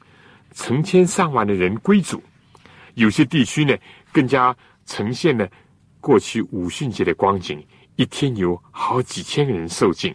[0.52, 2.22] 成千上万的人归主。
[2.94, 3.76] 有些地区呢，
[4.12, 5.48] 更加呈现了
[6.00, 7.64] 过去五旬节的光景，
[7.96, 10.14] 一天有好几千个人受尽。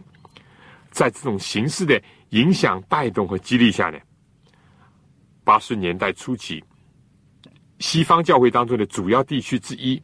[0.91, 3.99] 在这种形式的影响、带动和激励下呢，
[5.43, 6.63] 八十年代初期，
[7.79, 10.01] 西方教会当中的主要地区之一，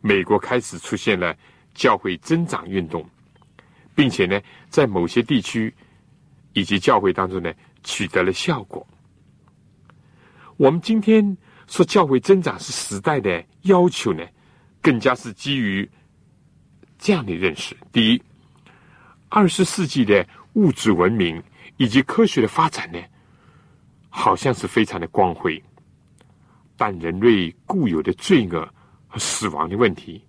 [0.00, 1.36] 美国开始出现了
[1.74, 3.08] 教会增长运动，
[3.98, 5.74] 并且呢，在某些地区
[6.52, 8.86] 以及教会当中呢，取得了效果。
[10.56, 11.36] 我们今天。
[11.70, 14.24] 说教会增长是时代的要求呢，
[14.80, 15.86] 更加是基于
[16.96, 18.22] 这样的认识：第一，
[19.28, 21.42] 二十世纪的物质文明
[21.76, 22.98] 以及科学的发展呢，
[24.08, 25.62] 好像是非常的光辉，
[26.74, 28.66] 但人类固有的罪恶
[29.06, 30.24] 和死亡的问题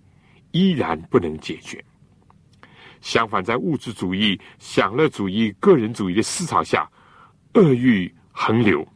[0.50, 1.82] 依然不能解决。
[3.00, 6.90] 相反，在物质主义、享乐主义、个人主义的思潮下，
[7.54, 8.86] 恶欲横流，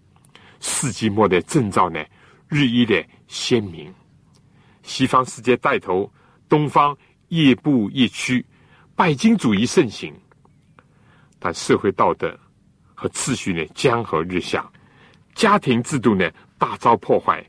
[0.61, 2.05] 世纪末的征兆呢？
[2.49, 3.93] 日益的鲜明，
[4.83, 6.12] 西方世界带头，
[6.49, 6.97] 东方
[7.29, 8.45] 亦步亦趋，
[8.95, 10.14] 拜金主义盛行，
[11.38, 12.38] 但社会道德
[12.95, 14.71] 和秩序呢江河日下，
[15.35, 17.45] 家庭制度呢大遭破坏，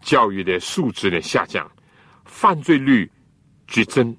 [0.00, 1.70] 教育的素质呢下降，
[2.24, 3.10] 犯罪率
[3.66, 4.16] 剧增。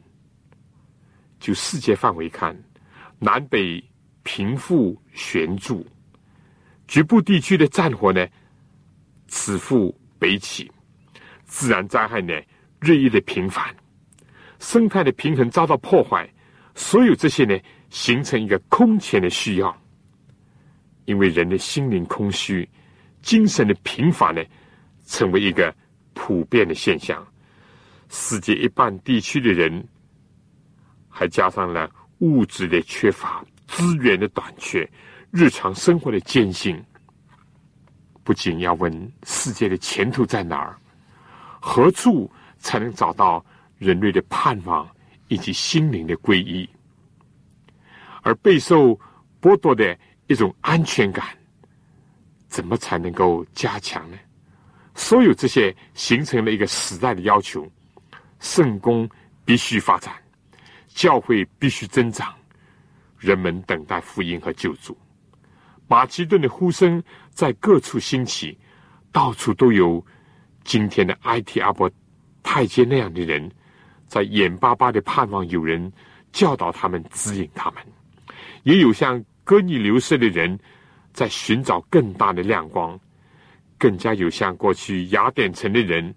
[1.41, 2.57] 就世界范围看，
[3.19, 3.83] 南北
[4.23, 5.85] 贫富悬殊，
[6.87, 8.25] 局部地区的战火呢
[9.27, 9.93] 此复。
[10.21, 10.71] 北起，
[11.45, 12.31] 自然灾害呢
[12.79, 13.75] 日益的频繁，
[14.59, 16.29] 生态的平衡遭到破坏，
[16.75, 19.75] 所有这些呢形成一个空前的需要，
[21.05, 22.69] 因为人的心灵空虚，
[23.23, 24.43] 精神的贫乏呢
[25.07, 25.75] 成为一个
[26.13, 27.27] 普遍的现象，
[28.09, 29.83] 世界一半地区的人，
[31.11, 34.89] 还加上了物质的缺乏、资源的短缺、
[35.29, 36.81] 日常生活的艰辛。
[38.23, 40.77] 不仅要问世界的前途在哪儿，
[41.59, 43.43] 何处才能找到
[43.77, 44.87] 人类的盼望
[45.27, 46.69] 以及心灵的皈依，
[48.21, 48.97] 而备受
[49.41, 49.97] 剥夺的
[50.27, 51.25] 一种安全感，
[52.47, 54.17] 怎么才能够加强呢？
[54.93, 57.67] 所有这些形成了一个时代的要求：
[58.39, 59.09] 圣公
[59.43, 60.13] 必须发展，
[60.93, 62.33] 教会必须增长，
[63.17, 64.97] 人们等待福音和救助。
[65.87, 67.01] 马其顿的呼声
[67.31, 68.57] 在各处兴起，
[69.11, 70.05] 到处都有
[70.63, 71.89] 今天的埃提阿伯
[72.43, 73.51] 太监那样的人，
[74.07, 75.91] 在眼巴巴的盼望有人
[76.31, 77.83] 教导他们、指引他们；
[78.63, 80.57] 也有像哥尼流色的人
[81.11, 82.97] 在寻找更大的亮光，
[83.77, 86.13] 更加有像过去雅典城的人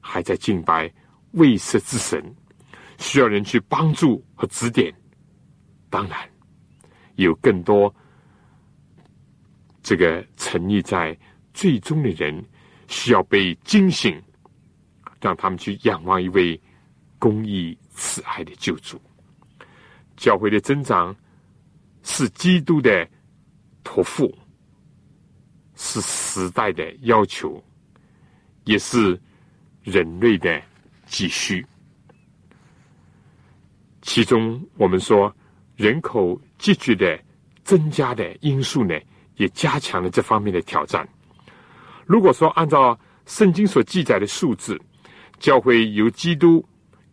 [0.00, 0.92] 还在敬拜
[1.32, 2.22] 未识之神，
[2.98, 4.94] 需要人去帮助和指点。
[5.90, 6.28] 当然，
[7.16, 7.92] 有更多。
[9.82, 11.16] 这个沉溺在
[11.54, 12.44] 最终的人，
[12.88, 14.22] 需要被惊醒，
[15.20, 16.60] 让他们去仰望一位
[17.18, 19.00] 公义慈爱的救主。
[20.16, 21.16] 教会的增长
[22.02, 23.08] 是基督的
[23.82, 24.36] 托付，
[25.74, 27.62] 是时代的要求，
[28.64, 29.18] 也是
[29.82, 30.60] 人类的
[31.06, 31.64] 急需。
[34.18, 35.32] 其中，我们说
[35.76, 37.16] 人口急剧的
[37.62, 38.98] 增加的因素呢？
[39.36, 41.08] 也加强了这方面的挑战。
[42.04, 44.76] 如果说按照圣经所记载的数字，
[45.38, 46.68] 教会由基督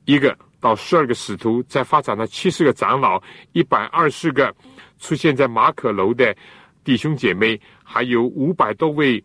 [0.05, 4.51] 一个到十二个使徒，再发展到七十个长老，一百二十个
[4.97, 6.35] 出现在马可楼的
[6.83, 9.23] 弟兄姐妹，还有五百多位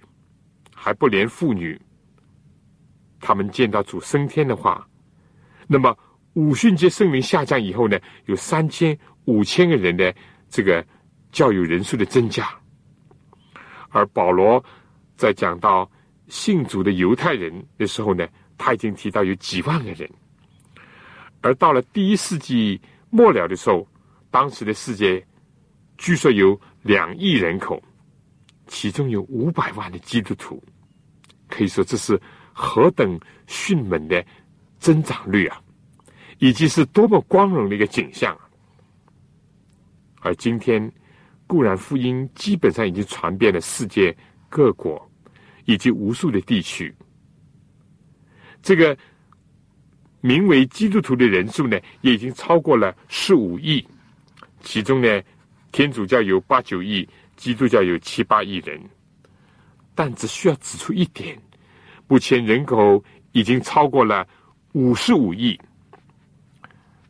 [0.74, 1.81] 还不连妇女，
[3.20, 4.87] 他们见到主升天的话，
[5.66, 5.97] 那么
[6.35, 10.14] 五旬节圣灵下降以后呢，有三千五千个人的
[10.49, 10.85] 这个
[11.33, 12.49] 教友人数的增加。
[13.89, 14.64] 而保罗
[15.16, 15.91] 在讲到
[16.28, 18.26] 信主的犹太人的时候呢，
[18.57, 20.09] 他已经提到有几万个人。
[21.41, 23.87] 而到了第一世纪末了的时候，
[24.31, 25.24] 当时的世界
[25.99, 27.83] 据说有两亿人口，
[28.68, 30.62] 其中有五百万的基督徒，
[31.49, 32.20] 可以说这是
[32.53, 33.18] 何等
[33.49, 34.24] 迅猛的
[34.78, 35.61] 增长率啊！
[36.41, 38.51] 以及是多么光荣的一个景象啊。
[40.20, 40.93] 而今天，
[41.47, 44.14] 固然福音基本上已经传遍了世界
[44.49, 45.11] 各国
[45.64, 46.93] 以及无数的地区，
[48.61, 48.99] 这个。
[50.22, 53.82] 名为基督徒的人数呢，也已经超过了十五亿。
[54.61, 55.22] 其中呢，
[55.72, 58.78] 天主教有八九亿，基督教有七八亿人。
[59.95, 61.41] 但只需要指出一点：
[62.07, 64.28] 目前人口已经超过了
[64.72, 65.59] 五十五亿。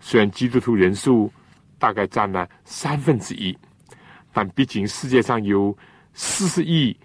[0.01, 1.31] 虽然基督徒人数
[1.79, 3.57] 大概占了三分之一，
[4.33, 5.77] 但毕竟世界上有
[6.15, 6.97] 四十亿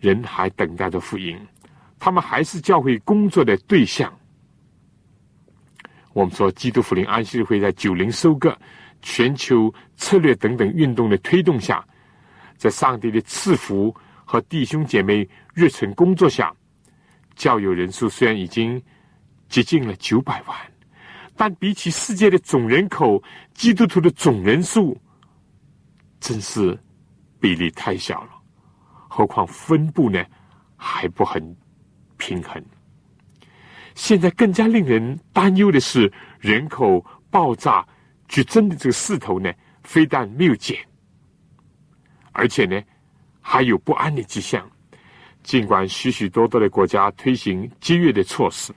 [0.00, 1.38] 人还等待着福音，
[1.98, 4.12] 他们还是教会工作的对象。
[6.12, 8.54] 我们说，基督福临安息日会在九零收割、
[9.00, 11.82] 全球策略等等运动的推动下，
[12.58, 16.54] 在上帝的赐福和弟兄姐妹热忱工作下，
[17.34, 18.82] 教友人数虽然已经
[19.48, 20.56] 接近了九百万，
[21.44, 23.20] 但比起世界的总人口，
[23.52, 24.96] 基督徒的总人数
[26.20, 26.78] 真是
[27.40, 28.30] 比例太小了。
[29.08, 30.24] 何况分布呢
[30.76, 31.42] 还不很
[32.16, 32.64] 平衡。
[33.96, 37.84] 现在更加令人担忧的是，人口爆炸
[38.28, 40.78] 剧增的这个势头呢，非但没有减，
[42.30, 42.80] 而且呢，
[43.40, 44.64] 还有不安的迹象。
[45.42, 48.72] 尽管许许多多的国家推行节约的措施，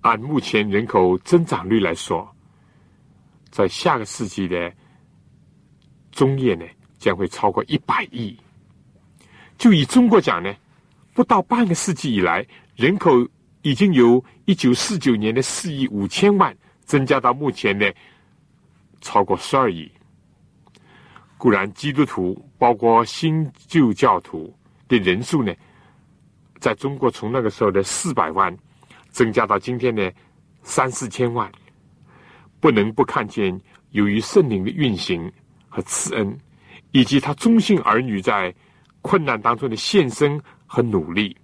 [0.00, 2.28] 按目前人口增长率来说，
[3.50, 4.72] 在下个世纪的
[6.12, 6.64] 中叶呢，
[6.98, 8.36] 将会超过一百亿。
[9.58, 10.54] 就以中国讲呢，
[11.12, 12.46] 不到半个世纪以来，
[12.76, 13.10] 人口。
[13.62, 17.94] 已经由一九四九年的四亿五千万增加到目前的
[19.02, 19.86] 超过十二亿。
[21.36, 24.50] 固然，基督徒包括新旧教徒
[24.88, 25.52] 的人数呢，
[26.58, 28.56] 在中国从那个时候的四百万
[29.10, 30.12] 增加到今天的
[30.62, 31.50] 三四千万，
[32.58, 35.30] 不能不看见由于圣灵的运行
[35.68, 36.38] 和慈恩，
[36.92, 38.54] 以及他忠信儿女在
[39.02, 41.36] 困难当中的献身和努力。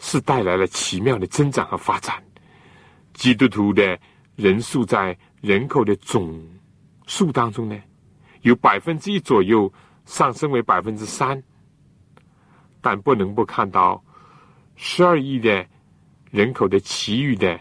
[0.00, 2.22] 是带来了奇妙的增长和发展。
[3.14, 3.98] 基督徒的
[4.36, 6.40] 人数在人口的总
[7.08, 7.76] 数当中呢，
[8.42, 9.72] 有百分之一左右
[10.04, 11.42] 上升为百分之三，
[12.80, 14.00] 但不能不看到
[14.76, 15.66] 十二亿的
[16.30, 17.58] 人口的其余的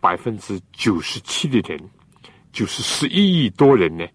[0.00, 1.90] 百分之九十七的人，
[2.52, 4.06] 就是十一亿多人呢，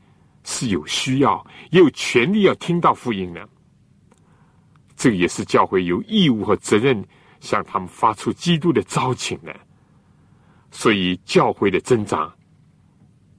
[0.44, 3.50] 是有需要、也有权利要听到福音的。
[4.96, 7.04] 这个也是教会有义务和责任。
[7.40, 9.56] 向他们发出基督的招请的，
[10.72, 12.34] 所以教会的增长，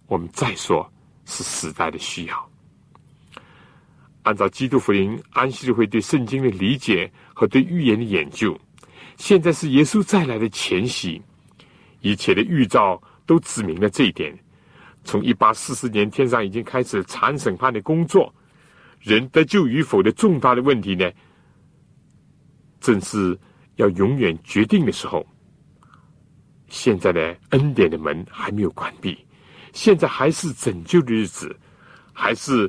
[0.06, 0.88] 我们再说
[1.24, 2.50] 是时代的需要。
[4.22, 8.56] 按照基督福音安息日会对圣经的理解和对预言的研究，
[9.18, 11.20] 现在是耶稣再来的前夕，
[12.00, 14.34] 一切的预兆都指明了这一点。
[15.04, 18.34] 从一八四四年天上已经开始残审判的工作，
[19.00, 21.12] 人得救与否的重大的问题呢，
[22.80, 23.38] 正是。
[23.78, 25.24] 要永远决定的时候，
[26.66, 29.16] 现在的恩典的门还没有关闭，
[29.72, 31.56] 现在还是拯救的日子，
[32.12, 32.68] 还是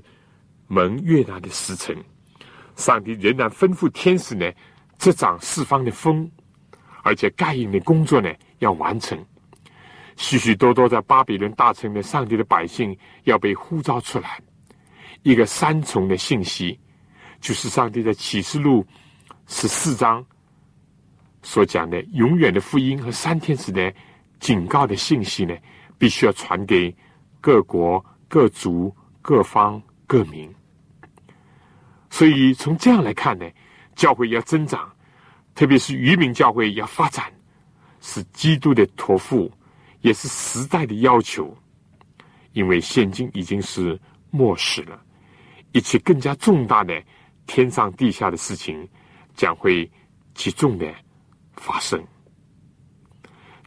[0.67, 1.97] 门悦纳的时辰。
[2.75, 4.47] 上帝仍然吩咐天使呢，
[4.99, 6.29] 执掌四方的风，
[7.03, 9.17] 而且盖印的工作呢要完成。
[10.15, 14.39] 许许多多在巴比伦大城的上帝的百姓要被呼召出来。
[15.23, 16.79] 一个三重的信息，
[17.41, 18.85] 就是上帝的启示录
[19.47, 20.25] 十四章。
[21.41, 23.93] 所讲的永远的福音和三天时的
[24.39, 25.55] 警告的信息呢，
[25.97, 26.93] 必须要传给
[27.39, 30.53] 各国、各族、各方、各民。
[32.09, 33.45] 所以从这样来看呢，
[33.95, 34.91] 教会要增长，
[35.55, 37.31] 特别是渔民教会要发展，
[38.01, 39.51] 是基督的托付，
[40.01, 41.55] 也是时代的要求。
[42.53, 43.99] 因为现今已经是
[44.31, 45.01] 末世了，
[45.71, 47.01] 一切更加重大的
[47.45, 48.87] 天上地下的事情
[49.35, 49.89] 将会
[50.33, 50.93] 集中的。
[51.61, 52.01] 发生，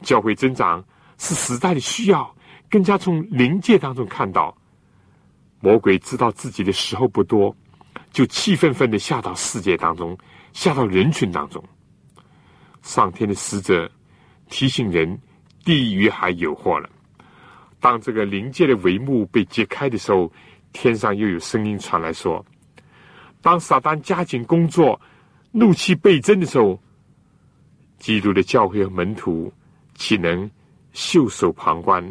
[0.00, 0.82] 教会增长
[1.18, 2.34] 是时代的需要，
[2.70, 4.56] 更加从灵界当中看到，
[5.60, 7.54] 魔鬼知道自己的时候不多，
[8.10, 10.16] 就气愤愤的下到世界当中，
[10.52, 11.62] 下到人群当中。
[12.82, 13.90] 上天的使者
[14.48, 15.18] 提醒人，
[15.64, 16.90] 地狱还有祸了。
[17.80, 20.32] 当这个灵界的帷幕被揭开的时候，
[20.72, 22.44] 天上又有声音传来说
[23.42, 25.00] ：“当撒旦加紧工作，
[25.50, 26.80] 怒气倍增的时候，
[27.98, 29.52] 基督的教会和门徒
[29.94, 30.50] 岂能
[30.92, 32.04] 袖手旁观、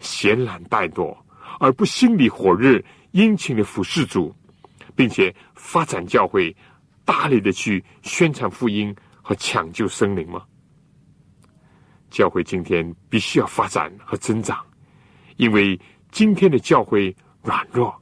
[0.00, 1.16] 闲懒怠惰，
[1.58, 2.80] 而不心里火热、
[3.12, 4.34] 殷勤的服侍主，
[4.94, 6.54] 并且发展教会，
[7.04, 10.42] 大力的去宣传福音和抢救生灵吗？
[12.10, 14.64] 教会今天必须要发展和增长，
[15.36, 15.78] 因为
[16.12, 17.94] 今天的教会软弱。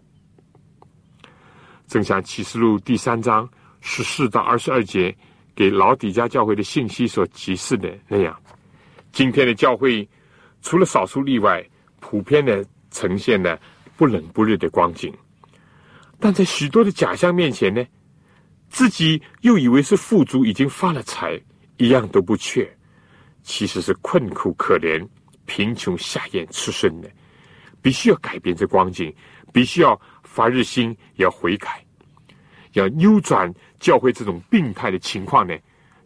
[1.87, 3.49] 正像启示录第三章
[3.81, 5.15] 十四到二十二节
[5.55, 8.39] 给老底家教会的信息所提示的那样，
[9.13, 10.09] 今天的教会
[10.63, 11.63] 除了少数例外，
[12.01, 13.59] 普遍的呈现了
[13.97, 15.13] 不冷不热的光景。
[16.19, 17.85] 但在许多的假象面前呢，
[18.73, 21.39] 自己又以为是富足，已经发了财，
[21.77, 22.67] 一样都不缺，
[23.43, 25.07] 其实是困苦可怜、
[25.45, 27.11] 贫穷下咽吃身的。
[27.83, 29.15] 必须要改变这光景，
[29.53, 31.85] 必须要发日心，要悔改，
[32.73, 35.55] 要扭转教会这种病态的情况呢，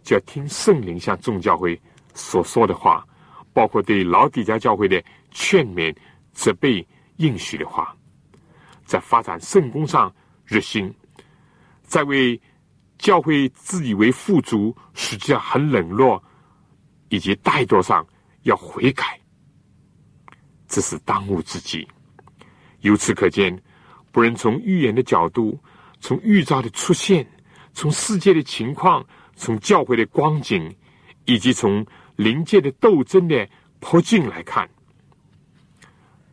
[0.02, 1.80] 就要听圣灵向众教会
[2.14, 3.06] 所说的话，
[3.52, 5.00] 包括对老底家教会的
[5.30, 5.94] 劝勉、
[6.32, 6.84] 责备、
[7.18, 7.94] 应许的话，
[8.84, 10.12] 在发展圣功上
[10.44, 10.92] 热心，
[11.82, 12.40] 在为
[12.98, 16.22] 教会自以为富足，实际上很冷落
[17.08, 18.06] 以及怠惰上
[18.42, 19.20] 要悔改。
[20.66, 21.86] 这是当务之急。
[22.80, 23.62] 由此可见，
[24.12, 25.58] 不论从预言的角度，
[26.00, 27.26] 从预兆的出现，
[27.72, 30.74] 从世界的情况，从教会的光景，
[31.24, 31.84] 以及从
[32.16, 34.68] 灵界的斗争的迫近来看，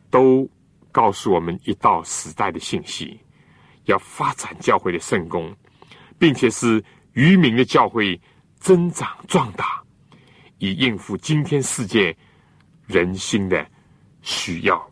[0.09, 0.49] 都
[0.91, 3.19] 告诉我们一道时代的信息：
[3.85, 5.55] 要发展教会的圣功，
[6.17, 6.83] 并且是
[7.13, 8.19] 渔民的教会
[8.59, 9.83] 增长壮大，
[10.57, 12.15] 以应付今天世界
[12.87, 13.65] 人心的。
[14.25, 14.89] 需要，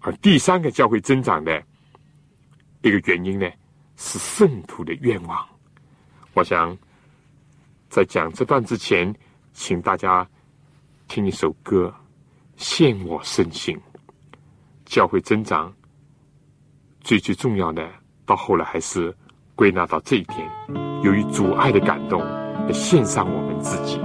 [0.00, 1.62] 而第三个教会增长的
[2.80, 3.46] 一个原因呢，
[3.96, 5.46] 是圣徒的愿望。
[6.32, 6.74] 我想
[7.90, 9.14] 在讲这段之前，
[9.52, 10.26] 请大家
[11.08, 11.94] 听一首歌，
[12.56, 13.78] 献我身心。
[14.86, 15.70] 教会增长
[17.02, 17.86] 最最重要的，
[18.28, 19.12] 到后来还是
[19.54, 20.46] 归纳到这一点：
[21.02, 22.22] 由于阻碍的感动，
[22.70, 23.98] 献上我们自己。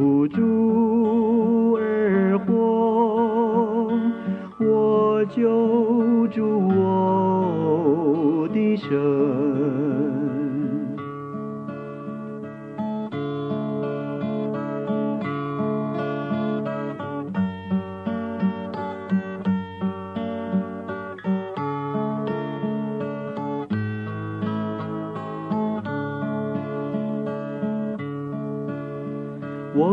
[0.00, 3.92] 不住而活
[4.58, 6.42] 我揪住
[6.74, 9.49] 我的手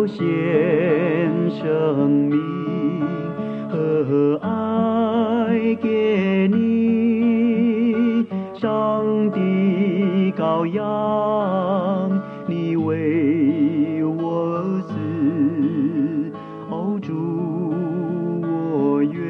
[0.08, 0.24] 献
[1.52, 2.40] 生命
[3.70, 12.10] 和爱给你，上帝羔羊，
[12.48, 14.94] 你为我死，
[16.70, 17.14] 哦主，
[18.42, 19.22] 我愿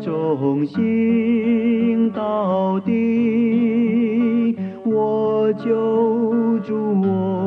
[0.00, 4.54] 忠心到底，
[4.84, 7.37] 我救主我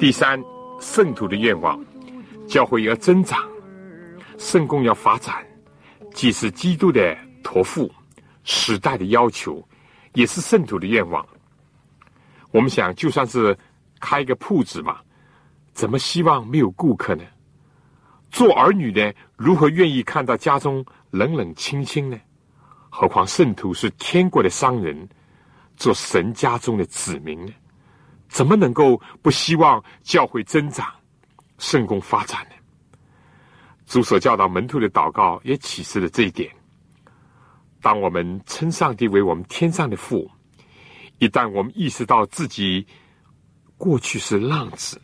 [0.00, 0.42] 第三，
[0.80, 1.78] 圣徒的愿望，
[2.48, 3.38] 教会要增长，
[4.38, 5.46] 圣公要发展，
[6.14, 7.92] 既是基督的托付，
[8.42, 9.62] 时代的要求，
[10.14, 11.24] 也是圣徒的愿望。
[12.50, 13.54] 我们想，就算是
[14.00, 15.00] 开一个铺子嘛，
[15.74, 17.22] 怎么希望没有顾客呢？
[18.30, 22.18] 做儿女的如何愿意看到家中冷冷清清呢？
[22.88, 25.06] 何况圣徒是天国的商人，
[25.76, 27.52] 做神家中的子民呢？
[28.30, 30.86] 怎么能够不希望教会增长、
[31.58, 32.54] 圣功发展呢？
[33.86, 36.48] 主所教导门徒的祷告也启示了这一点。
[37.82, 40.30] 当我们称上帝为我们天上的父，
[41.18, 42.86] 一旦我们意识到自己
[43.76, 45.00] 过去是浪子，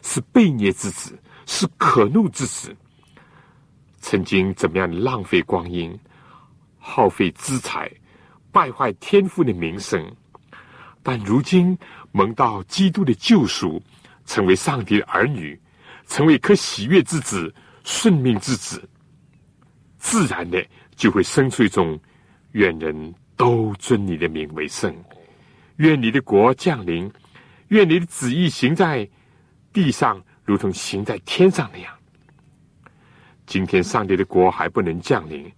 [0.00, 2.74] 是悖逆之子，是可怒之子，
[3.98, 5.94] 曾经怎么样浪费光阴、
[6.78, 7.90] 耗费资财、
[8.50, 10.02] 败坏天父的名声，
[11.02, 11.76] 但如今
[12.12, 13.82] 蒙到基督的救赎，
[14.24, 15.60] 成为上帝的儿女，
[16.06, 17.52] 成为可喜悦之子、
[17.82, 18.88] 顺命之子，
[19.98, 21.98] 自然的就会生出一种。
[22.52, 24.94] 愿人都尊你的名为圣，
[25.76, 27.10] 愿你的国降临，
[27.68, 29.08] 愿你的旨意行在
[29.72, 31.90] 地上，如同行在天上那样。
[33.46, 35.50] 今天上帝的国还不能降临，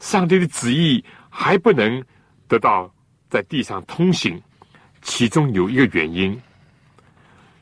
[0.00, 2.04] 上帝的旨意还不能
[2.48, 2.92] 得到
[3.28, 4.42] 在地上通行，
[5.02, 6.40] 其中有一个原因，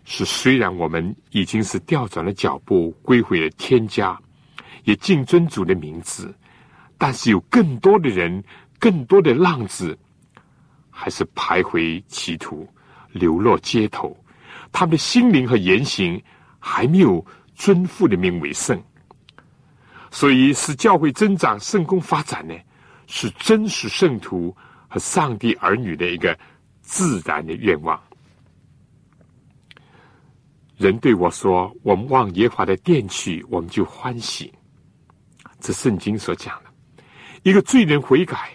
[0.04, 4.18] 是虽然我们已经是调转了脚步，归回了天家，
[4.84, 6.34] 也敬尊主的名字，
[6.96, 8.42] 但是有更多的人。
[8.80, 9.98] 更多的浪子
[10.88, 12.64] 还是徘徊歧途、
[13.10, 14.16] 流落街头，
[14.70, 16.22] 他们的心灵和言行
[16.60, 17.26] 还没有
[17.56, 18.80] 尊父的名为圣，
[20.12, 22.54] 所以使教会增长、圣功发展呢，
[23.08, 26.38] 是真实圣徒和上帝儿女的一个
[26.88, 28.02] 自然的愿望。
[30.78, 34.50] 人对我说：“我们往耶和华的殿去，我们就欢喜。”
[35.60, 36.70] 这圣经所讲的，
[37.42, 38.50] 一个罪人悔改。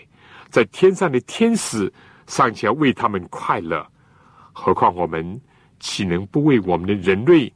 [0.49, 1.91] 在天上的天使
[2.25, 3.85] 尚且为他们快乐，
[4.51, 5.39] 何况我们
[5.79, 7.53] 岂能不为我们的人类、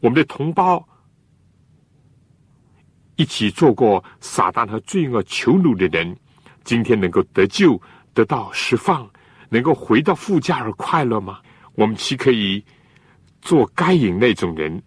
[0.00, 0.86] 我们的同胞
[3.16, 6.16] 一起做过撒旦和罪恶囚奴的人，
[6.64, 7.80] 今天能够得救、
[8.14, 9.10] 得到释放，
[9.52, 11.38] 能够回到富家而快乐吗？
[11.74, 12.64] 我们岂可以
[13.42, 14.82] 做该隐那种人，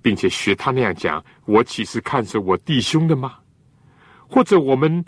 [0.00, 3.34] 并且学他那样讲：“我岂是看着我弟兄的吗？”
[4.30, 5.04] 或者我们？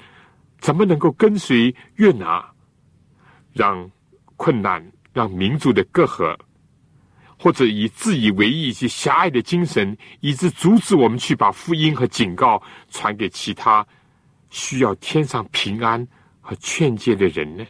[0.59, 2.43] 怎么能够跟随约拿，
[3.53, 3.89] 让
[4.37, 6.35] 困难、让民族的隔阂，
[7.39, 13.87] 或者以自以为意、一些狭隘的精神，以致阻止我们去把福音和警告传给其他
[14.49, 16.09] 需要天上平安
[16.41, 17.65] 和劝诫的人呢？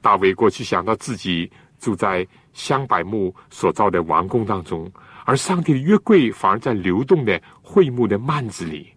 [0.00, 4.90] 大卫过去想到自己住在香柏木所造的王宫当中，
[5.24, 8.92] 而上帝的约柜反而在流动的会幕的幔子里，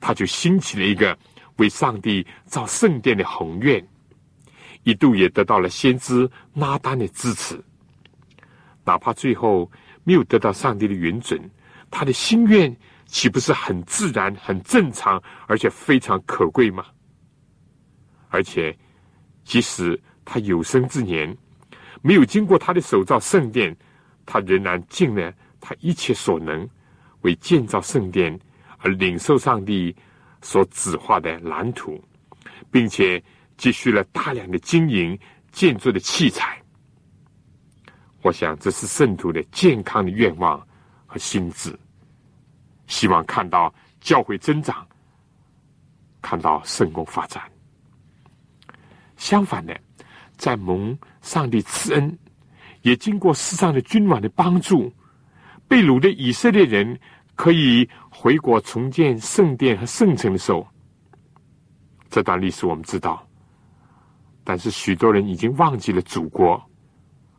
[0.00, 1.16] 他就兴起了一个。
[1.58, 3.80] 为上帝造圣殿的宏愿，
[4.82, 7.62] 一度也得到了先知拉丹的支持。
[8.84, 9.70] 哪怕最后
[10.02, 11.40] 没有得到上帝的允准，
[11.92, 16.86] 他的心愿岂不是很自然、很正常，而且非常可贵吗？
[18.30, 18.76] 而且，
[19.44, 21.36] 即使他有生之年
[22.02, 23.76] 没有经过他的手造圣殿，
[24.26, 26.68] 他仍然尽了他一切所能，
[27.22, 28.38] 为建造圣殿
[28.78, 29.94] 而领受上帝。
[30.46, 31.98] 所指画的蓝图，
[32.70, 33.18] 并且
[33.56, 35.18] 积蓄了大量的金银
[35.50, 36.62] 建筑的器材。
[38.20, 40.60] 我想这是圣徒的健康的愿望
[41.06, 41.74] 和心智，
[42.86, 44.86] 希望看到教会增长，
[46.20, 47.50] 看到圣公发展。
[49.16, 49.80] 相反的，
[50.44, 52.18] 在蒙上帝赐恩，
[52.82, 54.92] 也经过世上的君王的帮助，
[55.66, 57.00] 被掳的以色列人。
[57.36, 60.64] 可以回国重建圣殿和圣城的时候，
[62.08, 63.26] 这段历史我们知道。
[64.44, 66.62] 但是许多人已经忘记了祖国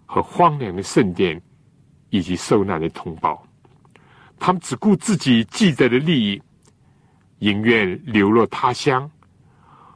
[0.06, 1.42] 和荒凉的圣殿
[2.10, 3.42] 以及受难的同胞，
[4.38, 6.42] 他们只顾自己既得的利益，
[7.40, 9.10] 宁愿流落他乡，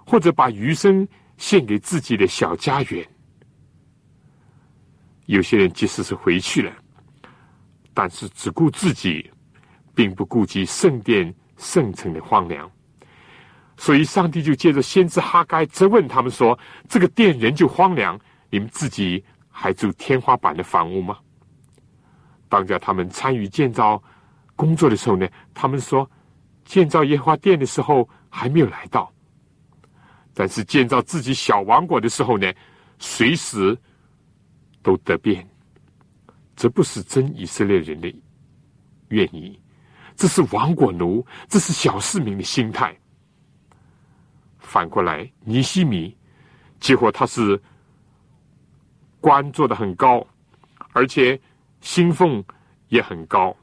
[0.05, 1.05] 或者把余生
[1.39, 3.03] 献给自己的小家园。
[5.25, 6.71] 有些人即使是回去了，
[7.95, 9.27] 但是只顾自己。
[9.95, 12.71] 并不顾及圣殿圣城的荒凉，
[13.75, 18.17] 所以上帝就借着先知哈该责问他们说：“这个殿仍旧荒凉，
[18.49, 21.17] 你们自己还住天花板的房屋吗？”
[22.47, 24.01] 当叫他们参与建造
[24.55, 26.09] 工作的时候呢，他们说
[26.63, 29.11] ：“建造耶和华殿的时候还没有来到，
[30.39, 32.49] 但是建造自己小王国的时候呢，
[32.97, 33.77] 随时
[34.81, 35.45] 都得变。”
[36.55, 38.13] 这不是真以色列人的
[39.09, 39.61] 愿意。
[40.15, 42.97] 这是亡国奴，这是小市民的心态。
[44.59, 46.15] 反过来，尼西米，
[46.79, 47.61] 结果他是
[49.19, 50.25] 官做的很高，
[50.93, 51.37] 而且
[51.81, 52.41] 薪俸
[52.87, 53.53] 也很高，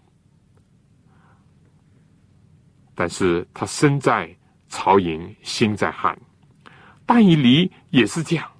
[2.94, 4.36] 但是他身在
[4.68, 6.14] 曹营心在汉。
[7.06, 8.50] 但以离也是这样，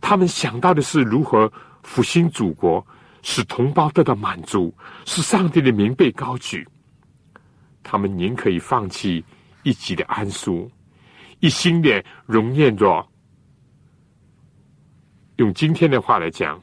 [0.00, 1.50] 他们想到的是如何
[1.84, 2.84] 复兴祖国，
[3.22, 4.74] 使同胞得到满足，
[5.06, 6.66] 使上帝的名被高举。
[7.84, 9.24] 他们宁可以放弃
[9.62, 10.68] 一己的安舒，
[11.38, 13.08] 一心的容念着。
[15.36, 16.60] 用今天的话来讲，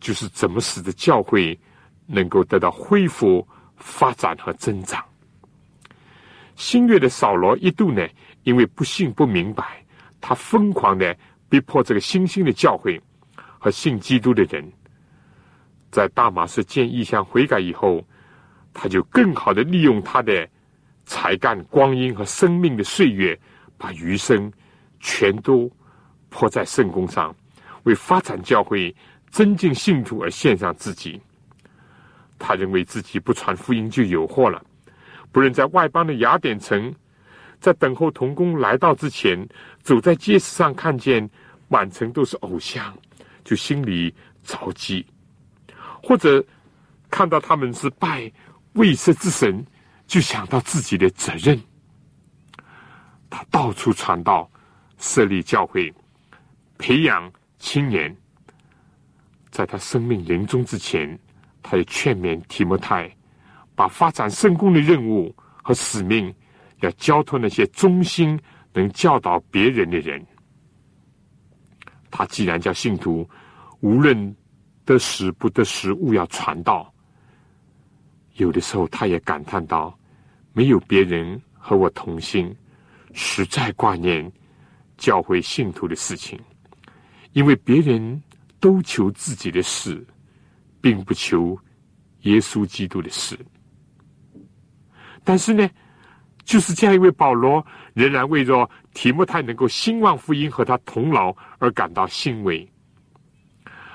[0.00, 1.58] 就是怎么使得教会
[2.06, 3.46] 能够得到恢复、
[3.76, 5.04] 发展和增长。
[6.56, 8.06] 新月的扫罗一度呢，
[8.42, 9.83] 因为不信不明白。
[10.26, 11.14] 他疯狂的
[11.50, 12.98] 逼迫这个新兴的教会
[13.58, 14.72] 和信基督的人，
[15.90, 18.02] 在大马士见异象悔改以后，
[18.72, 20.48] 他就更好的利用他的
[21.04, 23.38] 才干、光阴和生命的岁月，
[23.76, 24.50] 把余生
[24.98, 25.70] 全都
[26.30, 27.36] 泼在圣功上，
[27.82, 28.96] 为发展教会、
[29.28, 31.20] 增进信徒而献上自己。
[32.38, 34.64] 他认为自己不传福音就有祸了，
[35.30, 36.94] 不论在外邦的雅典城。
[37.60, 39.48] 在等候童工来到之前，
[39.82, 41.28] 走在街市上，看见
[41.68, 42.96] 满城都是偶像，
[43.44, 45.04] 就心里着急；
[46.02, 46.44] 或者
[47.10, 48.30] 看到他们是拜
[48.74, 49.64] 未色之神，
[50.06, 51.60] 就想到自己的责任。
[53.30, 54.50] 他到处传道，
[54.98, 55.92] 设立教会，
[56.78, 58.14] 培养青年。
[59.50, 61.18] 在他生命临终之前，
[61.62, 63.10] 他也劝勉提摩太，
[63.74, 66.34] 把发展圣功的任务和使命。
[66.84, 68.38] 要交托那些忠心、
[68.72, 70.24] 能教导别人的人。
[72.10, 73.28] 他既然叫信徒，
[73.80, 74.36] 无论
[74.84, 76.92] 得时不得时，勿要传道。
[78.34, 79.98] 有的时候，他也感叹道
[80.52, 82.54] ：“没有别人和我同心，
[83.12, 84.30] 实在挂念
[84.96, 86.38] 教会信徒的事情，
[87.32, 88.22] 因为别人
[88.60, 90.04] 都求自己的事，
[90.80, 91.58] 并不求
[92.22, 93.38] 耶稣基督的事。
[95.24, 95.68] 但是呢？”
[96.44, 97.64] 就是这样一位保罗，
[97.94, 102.70] 仍然为着提莫太能够兴旺福音和他同劳而感到欣慰，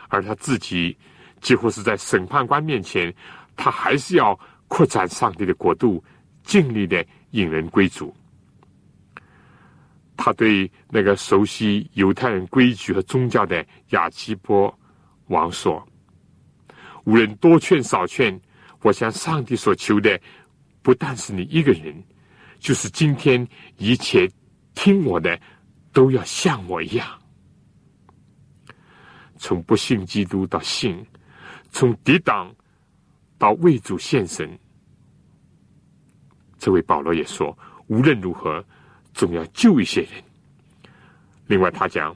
[0.07, 0.97] 而他自己
[1.41, 3.13] 几乎是在审判官面前，
[3.55, 4.37] 他还是要
[4.67, 6.03] 扩展上帝的国度，
[6.43, 8.13] 尽力的引人归主。
[10.17, 14.75] 他对那个熟悉犹太人规矩和宗教的亚基波
[15.27, 15.87] 王说
[17.05, 18.37] ：“无论多劝少劝，
[18.81, 20.19] 我向上帝所求的，
[20.81, 21.93] 不但是你一个人。”
[22.59, 23.47] 就是今天，
[23.77, 24.29] 一切
[24.75, 25.39] 听我的
[25.93, 27.07] 都要像我一样，
[29.37, 31.03] 从不信基督到信，
[31.71, 32.53] 从抵挡
[33.37, 34.59] 到为主献身。
[36.57, 37.57] 这位保罗也说，
[37.87, 38.63] 无论如何，
[39.13, 40.11] 总要救一些人。
[41.47, 42.13] 另外，他讲，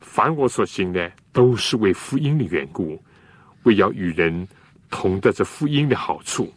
[0.00, 3.02] 凡我所行的，都是为福音的缘故，
[3.64, 4.46] 为要与人
[4.88, 6.50] 同得这福音的好处。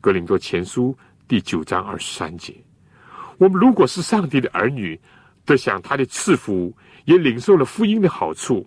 [0.00, 0.96] 格林多前书。
[1.28, 2.56] 第九章二十三节，
[3.36, 4.98] 我们如果是上帝的儿女，
[5.44, 6.74] 得享他的赐福，
[7.04, 8.66] 也领受了福音的好处，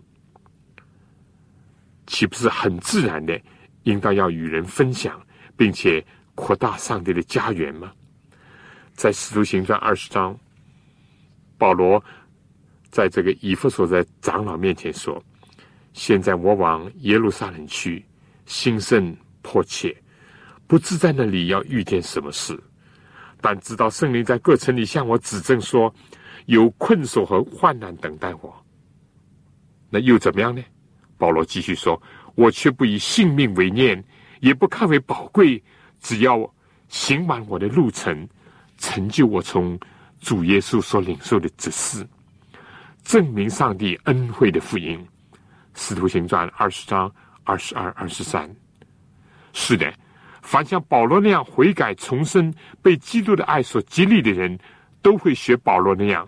[2.05, 3.41] 岂不是很自然的，
[3.84, 5.20] 应当要与人分享，
[5.57, 6.05] 并且
[6.36, 7.91] 扩大上帝的家园吗？
[8.93, 10.38] 在使徒行传二十章，
[11.57, 12.03] 保罗
[12.91, 15.24] 在这个以弗所在长老面前说
[15.93, 18.05] ：“现在我往耶路撒冷去，
[18.45, 19.95] 心甚迫切。”
[20.72, 22.58] 不知在那里要遇见什么事，
[23.42, 25.94] 但知道圣灵在各城里向我指证说，
[26.46, 28.66] 有困守和患难等待我。
[29.90, 30.64] 那又怎么样呢？
[31.18, 32.02] 保罗继续说
[32.36, 34.02] ：“我却不以性命为念，
[34.40, 35.62] 也不看为宝贵，
[36.00, 36.50] 只要
[36.88, 38.26] 行完我的路程，
[38.78, 39.78] 成就我从
[40.22, 42.08] 主耶稣所领受的指示，
[43.04, 45.06] 证明上帝恩惠的福音。”
[45.76, 47.14] 使徒行传二十章
[47.44, 48.50] 二十二、二十三。
[49.52, 49.94] 是的。
[50.42, 54.58] 凡像保罗那样悔改重生、被基督的爱所激励的人，
[55.02, 56.28] 都会学保罗那样，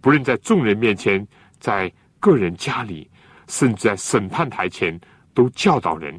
[0.00, 1.24] 不论在众人面前，
[1.58, 3.08] 在个人家里，
[3.46, 4.98] 甚至在审判台前，
[5.34, 6.14] 都教导人；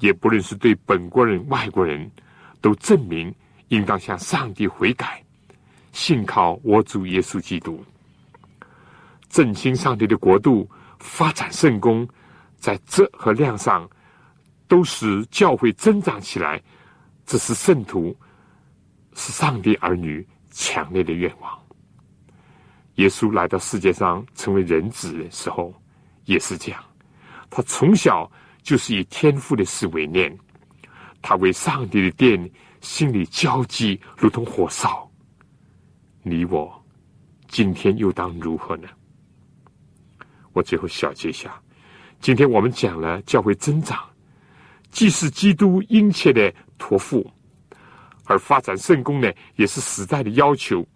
[0.00, 2.10] 也不论是对本国人、外国人，
[2.60, 3.32] 都证明
[3.68, 5.22] 应当向上帝悔改，
[5.92, 7.82] 信靠我主耶稣基督，
[9.28, 10.68] 振兴上帝的国度，
[10.98, 12.06] 发展圣功，
[12.58, 13.88] 在质和量上。
[14.66, 16.62] 都使教会增长起来，
[17.26, 18.16] 这是圣徒，
[19.14, 21.58] 是上帝儿女强烈的愿望。
[22.96, 25.74] 耶稣来到世界上成为人子的时候，
[26.24, 26.82] 也是这样。
[27.50, 28.30] 他从小
[28.62, 30.36] 就是以天父的事为念，
[31.20, 32.50] 他为上帝的殿
[32.80, 35.10] 心里焦急，如同火烧。
[36.22, 36.72] 你我
[37.48, 38.88] 今天又当如何呢？
[40.52, 41.60] 我最后小结一下，
[42.20, 43.98] 今天我们讲了教会增长，
[44.94, 47.28] 既是基督殷切的托付，
[48.26, 50.86] 而发展圣功呢，也是时代的要求。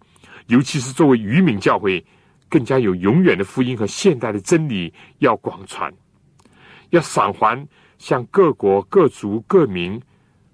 [0.47, 2.03] 尤其是作为渔民教会，
[2.47, 5.93] 更加有永远的福音和现代的真理要广传，
[6.91, 10.01] 要偿还向各国各族各民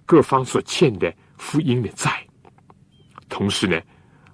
[0.07, 2.11] 各方所欠的福音的债。
[3.29, 3.79] 同时呢，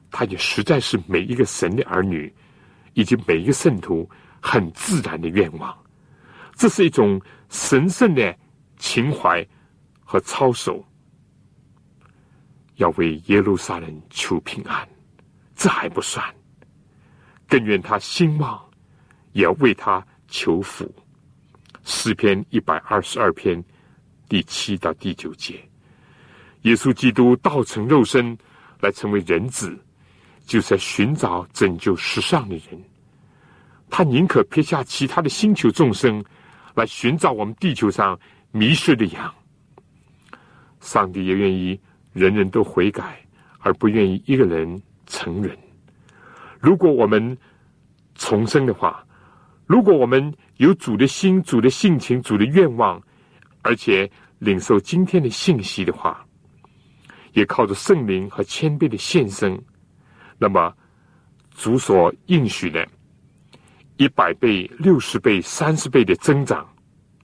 [0.09, 2.33] 他也实在是每一个神的儿女
[2.93, 4.09] 以及每一个圣徒
[4.39, 5.77] 很自然的愿望。
[6.55, 8.33] 这是一种神圣的
[8.81, 9.47] 情怀
[10.03, 10.83] 和操守，
[12.77, 14.85] 要为耶路撒冷求平安。
[15.55, 16.25] 这还不算，
[17.47, 18.59] 更愿他兴旺，
[19.33, 20.91] 也要为他求福。
[21.83, 23.63] 诗篇一百二十二篇
[24.27, 25.63] 第七到第九节，
[26.63, 28.35] 耶稣基督道成肉身
[28.79, 29.77] 来成为人子，
[30.47, 32.83] 就是在寻找拯救世上的人。
[33.91, 36.23] 他宁可撇下其他的星球众生，
[36.73, 38.19] 来寻找我们地球上
[38.51, 39.33] 迷失的羊。
[40.79, 41.79] 上帝也愿意
[42.13, 43.19] 人人都悔改，
[43.59, 44.81] 而不愿意一个人。
[45.07, 45.57] 成人，
[46.61, 47.37] 如果我们
[48.15, 49.05] 重生的话，
[49.65, 53.01] 如果我们有主的心、主的性情、主的愿望，
[53.61, 56.25] 而且领受今天的信息的话，
[57.33, 59.61] 也靠着圣灵和谦卑的献身，
[60.37, 60.73] 那么
[61.55, 62.87] 主所应许的
[63.97, 66.65] 一百倍、六十倍、三十倍的增长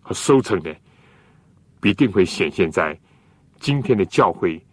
[0.02, 0.76] 和收成呢，
[1.80, 3.00] 必定会显现在
[3.60, 4.64] 今天的教会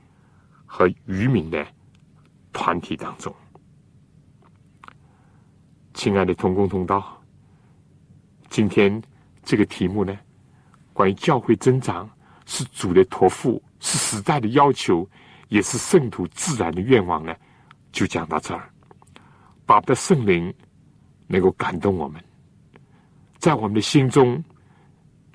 [0.67, 1.67] 和渔民的。
[2.57, 3.35] 团体当中，
[5.93, 7.21] 亲爱的同工同道，
[8.49, 9.03] 今天
[9.43, 10.17] 这个题目呢，
[10.93, 12.09] 关于教会增长
[12.47, 15.05] 是主的托付，是时代的要求，
[15.49, 17.35] 也是圣徒自然的愿望呢，
[17.91, 18.71] 就讲到这儿。
[19.67, 20.55] 巴不得圣灵
[21.27, 22.23] 能够感动我们，
[23.39, 24.41] 在我们的心中，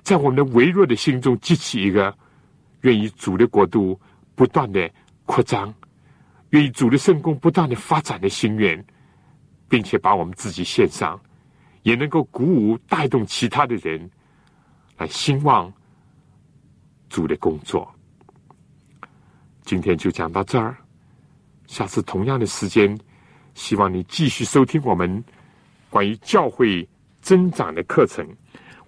[0.02, 2.14] 在我们的微弱的心中激起一个
[2.82, 3.98] 愿意主的国度
[4.34, 4.90] 不断的
[5.24, 5.72] 扩张。
[6.50, 8.84] 愿意主的圣功不断的发展的心愿，
[9.68, 11.20] 并且把我们自己献上，
[11.82, 14.10] 也能够鼓舞带动其他的人
[14.96, 15.72] 来兴旺
[17.08, 17.88] 主的工作。
[19.62, 20.76] 今天就讲到这儿，
[21.68, 22.98] 下次同样的时间，
[23.54, 25.22] 希望你继续收听我们
[25.88, 26.88] 关于教会
[27.20, 28.26] 增长的课程。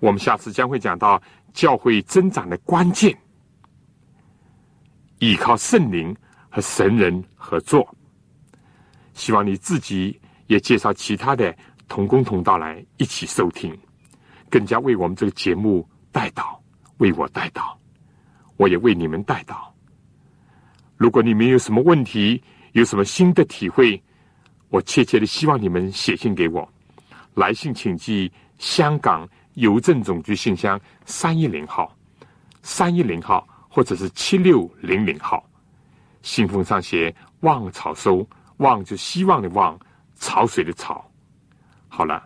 [0.03, 1.23] 我们下次将会讲到
[1.55, 3.17] 教会增长的关键，
[5.21, 6.15] 依靠圣灵。
[6.55, 7.97] 和神人合作，
[9.15, 11.57] 希望你自己也介绍其他的
[11.89, 13.75] 同工同道来一起收听，
[14.51, 16.55] 更加为我们这个节目带祷，
[16.99, 17.75] 为我带祷，
[18.59, 19.67] 我也为你们带祷。
[20.99, 22.43] 如果你们有什么问题，
[22.73, 23.99] 有什么新的体会，
[24.69, 26.71] 我切切的希望你们写信给我，
[27.33, 31.97] 来信请寄香港邮政总局信箱三一零号、
[32.63, 35.45] 三一零号或者是七六零零号。
[36.23, 38.27] 信封上写“望草收”，
[38.59, 39.79] 望就希望的望，
[40.17, 41.05] 潮水的潮。
[41.89, 42.23] 好了，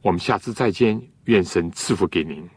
[0.00, 2.48] 我们下次再见，愿神赐福给您。